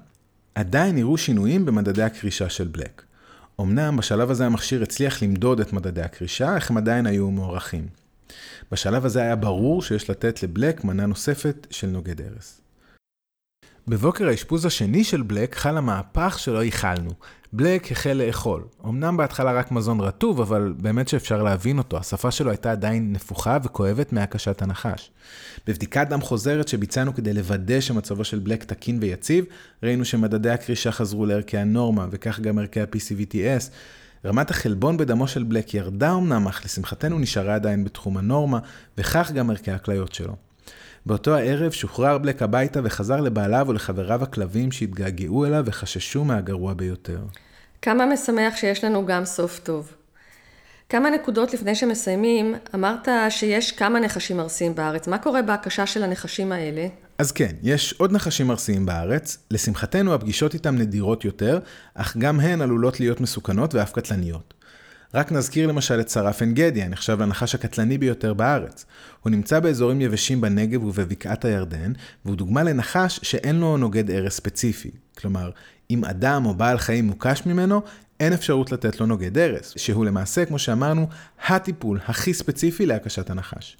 עדיין 0.55 0.95
נראו 0.95 1.19
שינויים 1.19 1.65
במדדי 1.67 2.03
הקרישה 2.03 2.49
של 2.49 2.69
בלק. 2.69 3.03
אמנם 3.63 3.97
בשלב 3.97 4.31
הזה 4.31 4.47
המכשיר 4.47 4.83
הצליח 4.83 5.23
למדוד 5.23 5.61
את 5.61 5.73
מדדי 5.73 6.03
הקרישה, 6.03 6.57
אך 6.57 6.71
הם 6.71 6.77
עדיין 6.77 7.07
היו 7.07 7.31
מוערכים. 7.31 7.87
בשלב 8.73 9.05
הזה 9.05 9.23
היה 9.23 9.37
ברור 9.37 9.83
שיש 9.83 10.11
לתת 10.11 10.43
לבלק 10.43 10.85
מנה 10.85 11.07
נוספת 11.07 11.67
של 11.71 11.87
נוגד 11.87 12.21
הרס. 12.21 12.61
בבוקר 13.89 14.29
האשפוז 14.29 14.67
השני 14.67 15.05
של 15.05 15.23
בלק 15.23 15.55
חל 15.55 15.77
המהפך 15.77 16.39
שלא 16.39 16.65
ייחלנו. 16.65 17.11
בלק 17.53 17.93
החל 17.93 18.13
לאכול. 18.13 18.65
אמנם 18.85 19.17
בהתחלה 19.17 19.53
רק 19.53 19.73
מזון 19.73 20.01
רטוב, 20.01 20.41
אבל 20.41 20.75
באמת 20.79 21.09
שאפשר 21.09 21.43
להבין 21.43 21.79
אותו. 21.79 21.99
השפה 21.99 22.31
שלו 22.31 22.51
הייתה 22.51 22.73
עדיין 22.73 23.13
נפוחה 23.13 23.59
וכואבת 23.63 24.13
מהקשת 24.13 24.63
הנחש. 24.63 25.11
בבדיקת 25.67 26.07
דם 26.11 26.21
חוזרת 26.21 26.69
שביצענו 26.69 27.15
כדי 27.15 27.33
לוודא 27.33 27.81
שמצבו 27.81 28.25
של 28.25 28.39
בלק 28.39 28.65
תקין 28.65 28.99
ויציב, 29.01 29.45
ראינו 29.83 30.05
שמדדי 30.05 30.51
הקרישה 30.51 30.93
חזרו 30.93 31.27
לערכי 31.27 31.59
הנורמה, 31.59 32.07
וכך 32.11 32.41
גם 32.41 32.59
ערכי 32.59 32.81
ה-PCVTS. 32.81 33.71
רמת 34.25 34.51
החלבון 34.51 34.97
בדמו 34.97 35.29
של 35.29 35.43
בלק 35.43 35.75
ירדה 35.75 36.13
אמנם, 36.13 36.49
אך 36.49 36.65
לשמחתנו 36.65 37.19
נשארה 37.19 37.55
עדיין 37.55 37.85
בתחום 37.85 38.17
הנורמה, 38.17 38.59
וכך 38.99 39.31
גם 39.33 39.51
ערכי 39.51 39.71
הכליות 39.71 40.15
שלו. 40.15 40.50
באותו 41.07 41.35
הערב 41.35 41.73
שוחרר 41.73 42.19
בלק 42.19 42.43
הביתה 42.43 42.81
וחזר 42.85 43.21
לבעליו 43.21 43.67
ולחבריו 43.69 44.23
הכלבים 44.23 44.73
שהתגעגעו 44.73 45.47
אליו 45.47 45.63
וחששו 45.67 46.25
מהגרוע 46.25 46.75
ביותר. 46.75 47.21
כמה 47.83 48.07
משמח 48.07 48.57
שיש 48.57 48.85
לנו 48.85 49.07
גם 49.07 49.25
סוף 49.25 49.59
טוב. 49.59 49.93
כמה 50.89 51.11
נקודות 51.11 51.55
לפני 51.55 51.75
שמסיימים, 51.75 52.55
אמרת 52.75 53.09
שיש 53.29 53.73
כמה 53.73 54.01
נחשים 54.01 54.41
ארסיים 54.41 54.75
בארץ. 54.75 55.09
מה 55.09 55.19
קורה 55.19 55.43
בהקשה 55.43 55.87
של 55.87 56.03
הנחשים 56.03 56.53
האלה? 56.53 56.87
אז 57.19 57.33
כן, 57.33 57.51
יש 57.63 57.95
עוד 57.99 58.13
נחשים 58.13 58.51
ארסיים 58.51 58.87
בארץ. 58.87 59.39
לשמחתנו 59.51 60.15
הפגישות 60.15 60.55
איתם 60.55 60.75
נדירות 60.77 61.25
יותר, 61.25 61.59
אך 61.95 62.17
גם 62.17 62.41
הן 62.41 62.61
עלולות 62.61 63.01
להיות 63.01 63.21
מסוכנות 63.21 63.75
ואף 63.75 63.93
קטלניות. 63.93 64.55
רק 65.15 65.33
נזכיר 65.33 65.67
למשל 65.67 66.01
את 66.01 66.09
שרף 66.09 66.41
עין 66.41 66.55
גדי, 66.55 66.83
הנחשב 66.83 67.23
לנחש 67.23 67.55
הקטלני 67.55 67.99
ביותר 67.99 68.35
בארץ. 68.35 68.85
הוא 69.21 69.31
נמצא 69.31 69.61
באזורים 69.61 70.01
יבשים 70.01 70.41
בנגב 70.41 70.85
ובבקעת 70.85 71.45
הירדן, 71.45 71.93
והוא 72.25 72.37
דוגמה 72.37 72.63
לנחש 72.63 73.21
שאין 73.23 73.57
לו 73.57 73.77
נוגד 73.77 74.11
ארס 74.11 74.37
ספציפי. 74.37 74.91
כלומר, 75.19 75.51
אם 75.91 76.05
אדם 76.05 76.47
או 76.47 76.55
בעל 76.55 76.79
חיים 76.79 77.07
מוקש 77.07 77.43
ממנו, 77.47 77.83
אין 78.21 78.33
אפשרות 78.33 78.73
לתת 78.73 79.01
לו 79.01 79.07
נוגד 79.07 79.39
ארס, 79.39 79.75
שהוא 79.77 80.05
למעשה, 80.05 80.45
כמו 80.45 80.59
שאמרנו, 80.59 81.09
הטיפול 81.47 82.01
הכי 82.07 82.35
ספציפי 82.35 82.87
להקשת 82.87 83.31
הנחש. 83.31 83.77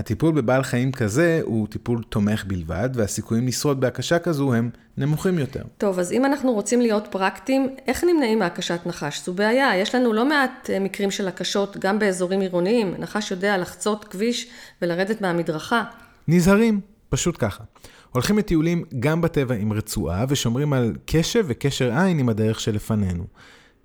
הטיפול 0.00 0.34
בבעל 0.34 0.62
חיים 0.62 0.92
כזה 0.92 1.40
הוא 1.44 1.66
טיפול 1.66 2.02
תומך 2.08 2.44
בלבד, 2.44 2.90
והסיכויים 2.94 3.46
לשרוד 3.46 3.80
בהקשה 3.80 4.18
כזו 4.18 4.54
הם 4.54 4.70
נמוכים 4.96 5.38
יותר. 5.38 5.62
טוב, 5.78 5.98
אז 5.98 6.12
אם 6.12 6.24
אנחנו 6.24 6.52
רוצים 6.52 6.80
להיות 6.80 7.08
פרקטיים, 7.10 7.68
איך 7.86 8.04
נמנעים 8.04 8.38
מהקשת 8.38 8.80
נחש? 8.86 9.24
זו 9.24 9.34
בעיה. 9.34 9.76
יש 9.76 9.94
לנו 9.94 10.12
לא 10.12 10.28
מעט 10.28 10.70
אה, 10.70 10.78
מקרים 10.78 11.10
של 11.10 11.28
הקשות 11.28 11.76
גם 11.76 11.98
באזורים 11.98 12.40
עירוניים. 12.40 12.94
נחש 12.98 13.30
יודע 13.30 13.58
לחצות 13.58 14.04
כביש 14.04 14.48
ולרדת 14.82 15.20
מהמדרכה. 15.20 15.84
נזהרים, 16.28 16.80
פשוט 17.08 17.36
ככה. 17.38 17.64
הולכים 18.12 18.38
לטיולים 18.38 18.84
גם 19.00 19.20
בטבע 19.20 19.54
עם 19.54 19.72
רצועה, 19.72 20.24
ושומרים 20.28 20.72
על 20.72 20.96
קשב 21.06 21.44
וקשר 21.48 21.92
עין 21.98 22.18
עם 22.18 22.28
הדרך 22.28 22.60
שלפנינו. 22.60 23.24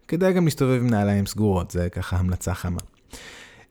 כדאי 0.08 0.34
גם 0.34 0.46
להסתובב 0.46 0.82
עם 0.82 0.90
נעליים 0.90 1.26
סגורות, 1.26 1.72
זה 1.72 1.90
ככה 1.90 2.18
המלצה 2.18 2.54
חמה. 2.54 2.95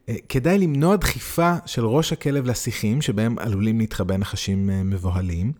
אה, 0.09 0.15
כדאי 0.29 0.57
למנוע 0.57 0.95
דחיפה 0.95 1.53
של 1.65 1.85
ראש 1.85 2.13
הכלב 2.13 2.45
לשיחים, 2.45 3.01
שבהם 3.01 3.39
עלולים 3.39 3.79
להתחבא 3.79 4.17
נחשים 4.17 4.69
אה, 4.69 4.83
מבוהלים. 4.83 5.51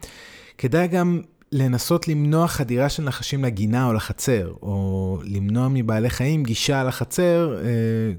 כדאי 0.58 0.88
גם 0.88 1.22
לנסות 1.52 2.08
למנוע 2.08 2.48
חדירה 2.48 2.90
של 2.90 3.04
נחשים 3.04 3.44
לגינה 3.44 3.88
או 3.88 3.94
לחצר, 3.94 4.54
או 4.62 5.20
למנוע 5.24 5.68
מבעלי 5.68 6.10
חיים 6.10 6.44
גישה 6.44 6.84
לחצר, 6.84 7.58
אה, 7.58 7.70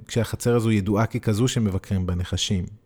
כשהחצר 0.07 0.57
הזו 0.57 0.71
ידועה 0.71 1.07
ככזו 1.07 1.49
שמבקרים 1.49 2.07
בה 2.07 2.15
נחשים. 2.15 2.86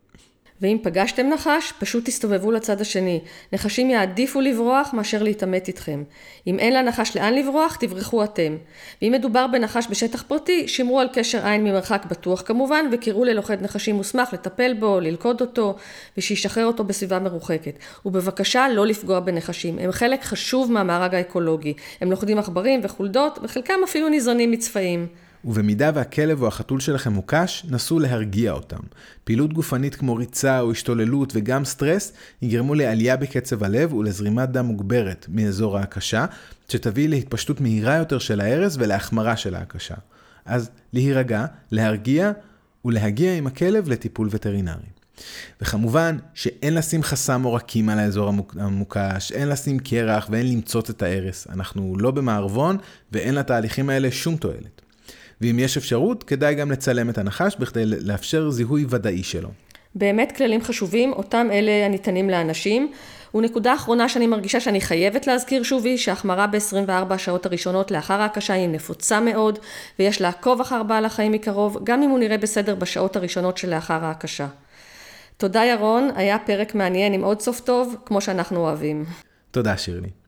ואם 0.60 0.76
פגשתם 0.82 1.26
נחש, 1.26 1.72
פשוט 1.78 2.04
תסתובבו 2.04 2.50
לצד 2.50 2.80
השני. 2.80 3.20
נחשים 3.52 3.90
יעדיפו 3.90 4.40
לברוח 4.40 4.90
מאשר 4.92 5.22
להתעמת 5.22 5.68
איתכם. 5.68 6.02
אם 6.46 6.58
אין 6.58 6.72
לנחש 6.72 7.16
לאן 7.16 7.34
לברוח, 7.34 7.76
תברחו 7.76 8.24
אתם. 8.24 8.56
ואם 9.02 9.12
מדובר 9.12 9.46
בנחש 9.46 9.86
בשטח 9.90 10.22
פרטי, 10.22 10.68
שמרו 10.68 11.00
על 11.00 11.08
קשר 11.12 11.46
עין 11.46 11.64
ממרחק 11.64 12.06
בטוח 12.10 12.42
כמובן, 12.46 12.84
וקראו 12.92 13.24
ללוכד 13.24 13.62
נחשים 13.62 13.96
מוסמך 13.96 14.28
לטפל 14.32 14.74
בו, 14.74 15.00
ללכוד 15.00 15.40
אותו, 15.40 15.76
ושישחרר 16.18 16.66
אותו 16.66 16.84
בסביבה 16.84 17.18
מרוחקת. 17.18 17.78
ובבקשה 18.06 18.68
לא 18.68 18.86
לפגוע 18.86 19.20
בנחשים. 19.20 19.78
הם 19.78 19.92
חלק 19.92 20.22
חשוב 20.22 20.72
מהמארג 20.72 21.14
האקולוגי. 21.14 21.74
הם 22.00 22.10
לוכדים 22.10 22.38
עכברים 22.38 22.80
וחולדות, 22.82 23.38
וחלקם 23.42 23.80
אפילו 23.84 24.08
ניזונים 24.08 24.50
מצפעים. 24.50 25.06
ובמידה 25.44 25.90
והכלב 25.94 26.42
או 26.42 26.46
החתול 26.46 26.80
שלכם 26.80 27.12
מוקש, 27.12 27.66
נסו 27.70 27.98
להרגיע 27.98 28.52
אותם. 28.52 28.80
פעילות 29.24 29.52
גופנית 29.52 29.94
כמו 29.94 30.14
ריצה 30.14 30.60
או 30.60 30.70
השתוללות 30.70 31.32
וגם 31.36 31.64
סטרס 31.64 32.12
יגרמו 32.42 32.74
לעלייה 32.74 33.16
בקצב 33.16 33.64
הלב 33.64 33.92
ולזרימת 33.94 34.48
דם 34.48 34.64
מוגברת 34.64 35.26
מאזור 35.28 35.78
ההקשה, 35.78 36.26
שתביא 36.68 37.08
להתפשטות 37.08 37.60
מהירה 37.60 37.96
יותר 37.96 38.18
של 38.18 38.40
ההרס 38.40 38.76
ולהחמרה 38.78 39.36
של 39.36 39.54
ההקשה. 39.54 39.94
אז 40.44 40.70
להירגע, 40.92 41.46
להרגיע 41.70 42.32
ולהגיע 42.84 43.34
עם 43.34 43.46
הכלב 43.46 43.88
לטיפול 43.88 44.28
וטרינרי. 44.30 44.86
וכמובן 45.60 46.16
שאין 46.34 46.74
לשים 46.74 47.02
חסם 47.02 47.42
עורקים 47.42 47.88
על 47.88 47.98
האזור 47.98 48.32
המוקש, 48.56 49.32
אין 49.32 49.48
לשים 49.48 49.78
קרח 49.78 50.28
ואין 50.30 50.52
למצות 50.52 50.90
את 50.90 51.02
ההרס. 51.02 51.46
אנחנו 51.50 51.96
לא 51.98 52.10
במערבון 52.10 52.76
ואין 53.12 53.34
לתהליכים 53.34 53.90
האלה 53.90 54.10
שום 54.10 54.36
תועלת. 54.36 54.82
ואם 55.40 55.58
יש 55.58 55.76
אפשרות, 55.76 56.24
כדאי 56.24 56.54
גם 56.54 56.70
לצלם 56.70 57.10
את 57.10 57.18
הנחש 57.18 57.56
בכדי 57.56 57.86
לאפשר 57.86 58.50
זיהוי 58.50 58.86
ודאי 58.88 59.22
שלו. 59.22 59.48
באמת 59.94 60.32
כללים 60.36 60.62
חשובים, 60.62 61.12
אותם 61.12 61.48
אלה 61.52 61.86
הניתנים 61.86 62.30
לאנשים. 62.30 62.92
ונקודה 63.34 63.74
אחרונה 63.74 64.08
שאני 64.08 64.26
מרגישה 64.26 64.60
שאני 64.60 64.80
חייבת 64.80 65.26
להזכיר 65.26 65.62
שוב 65.62 65.84
היא 65.84 65.96
שהחמרה 65.96 66.46
ב-24 66.46 67.14
השעות 67.14 67.46
הראשונות 67.46 67.90
לאחר 67.90 68.20
ההקשה 68.20 68.54
היא 68.54 68.68
נפוצה 68.68 69.20
מאוד, 69.20 69.58
ויש 69.98 70.20
לעקוב 70.20 70.60
אחר 70.60 70.82
בעל 70.82 71.04
החיים 71.04 71.32
מקרוב, 71.32 71.78
גם 71.84 72.02
אם 72.02 72.10
הוא 72.10 72.18
נראה 72.18 72.38
בסדר 72.38 72.74
בשעות 72.74 73.16
הראשונות 73.16 73.58
שלאחר 73.58 74.04
ההקשה. 74.04 74.46
תודה 75.36 75.64
ירון, 75.64 76.10
היה 76.14 76.38
פרק 76.38 76.74
מעניין 76.74 77.12
עם 77.12 77.24
עוד 77.24 77.40
סוף 77.40 77.60
טוב, 77.60 77.96
כמו 78.06 78.20
שאנחנו 78.20 78.60
אוהבים. 78.60 79.04
תודה 79.50 79.76
שירלי. 79.76 80.19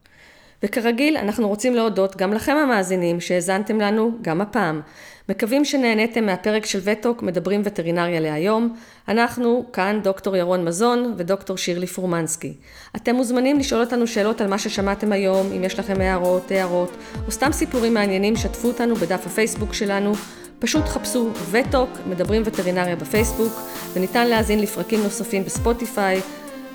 וכרגיל, 0.63 1.17
אנחנו 1.17 1.49
רוצים 1.49 1.75
להודות 1.75 2.17
גם 2.17 2.33
לכם 2.33 2.57
המאזינים 2.57 3.21
שהאזנתם 3.21 3.81
לנו 3.81 4.13
גם 4.23 4.41
הפעם. 4.41 4.81
מקווים 5.29 5.65
שנהניתם 5.65 6.27
מהפרק 6.27 6.67
של 6.67 6.79
וטוק 6.83 7.23
מדברים 7.23 7.63
וטרינריה 7.65 8.21
להיום. 8.21 8.77
אנחנו 9.09 9.65
כאן 9.73 10.01
דוקטור 10.03 10.37
ירון 10.37 10.65
מזון 10.65 11.15
ודוקטור 11.17 11.57
שירלי 11.57 11.87
פורמנסקי. 11.87 12.55
אתם 12.97 13.15
מוזמנים 13.15 13.59
לשאול 13.59 13.81
אותנו 13.81 14.07
שאלות 14.07 14.41
על 14.41 14.49
מה 14.49 14.59
ששמעתם 14.59 15.13
היום, 15.13 15.53
אם 15.57 15.65
יש 15.65 15.79
לכם 15.79 16.01
הערות, 16.01 16.51
הערות, 16.51 16.97
או 17.27 17.31
סתם 17.31 17.53
סיפורים 17.53 17.95
מעניינים, 17.95 18.37
שתפו 18.37 18.69
אותנו 18.69 18.95
בדף 18.95 19.27
הפייסבוק 19.27 19.75
שלנו. 19.75 20.13
פשוט 20.59 20.85
חפשו 20.85 21.31
וטוק, 21.51 21.91
מדברים 22.07 22.43
וטרינריה 22.45 22.97
בפייסבוק, 22.97 23.53
וניתן 23.93 24.27
להאזין 24.27 24.61
לפרקים 24.61 25.03
נוספים 25.03 25.45
בספוטיפיי, 25.45 26.21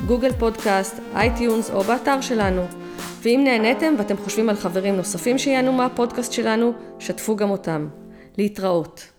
Google 0.08 0.32
Podcast, 0.32 0.96
iTunes 1.16 1.70
או 1.70 1.84
באתר 1.84 2.22
שלנו. 2.22 2.87
ואם 3.28 3.42
נהניתם 3.44 3.94
ואתם 3.98 4.18
חושבים 4.18 4.50
על 4.50 4.56
חברים 4.56 4.96
נוספים 4.96 5.38
שייהנו 5.38 5.74
מהפודקאסט 5.74 6.32
שלנו, 6.32 6.74
שתפו 7.00 7.36
גם 7.36 7.50
אותם. 7.50 7.88
להתראות. 8.38 9.17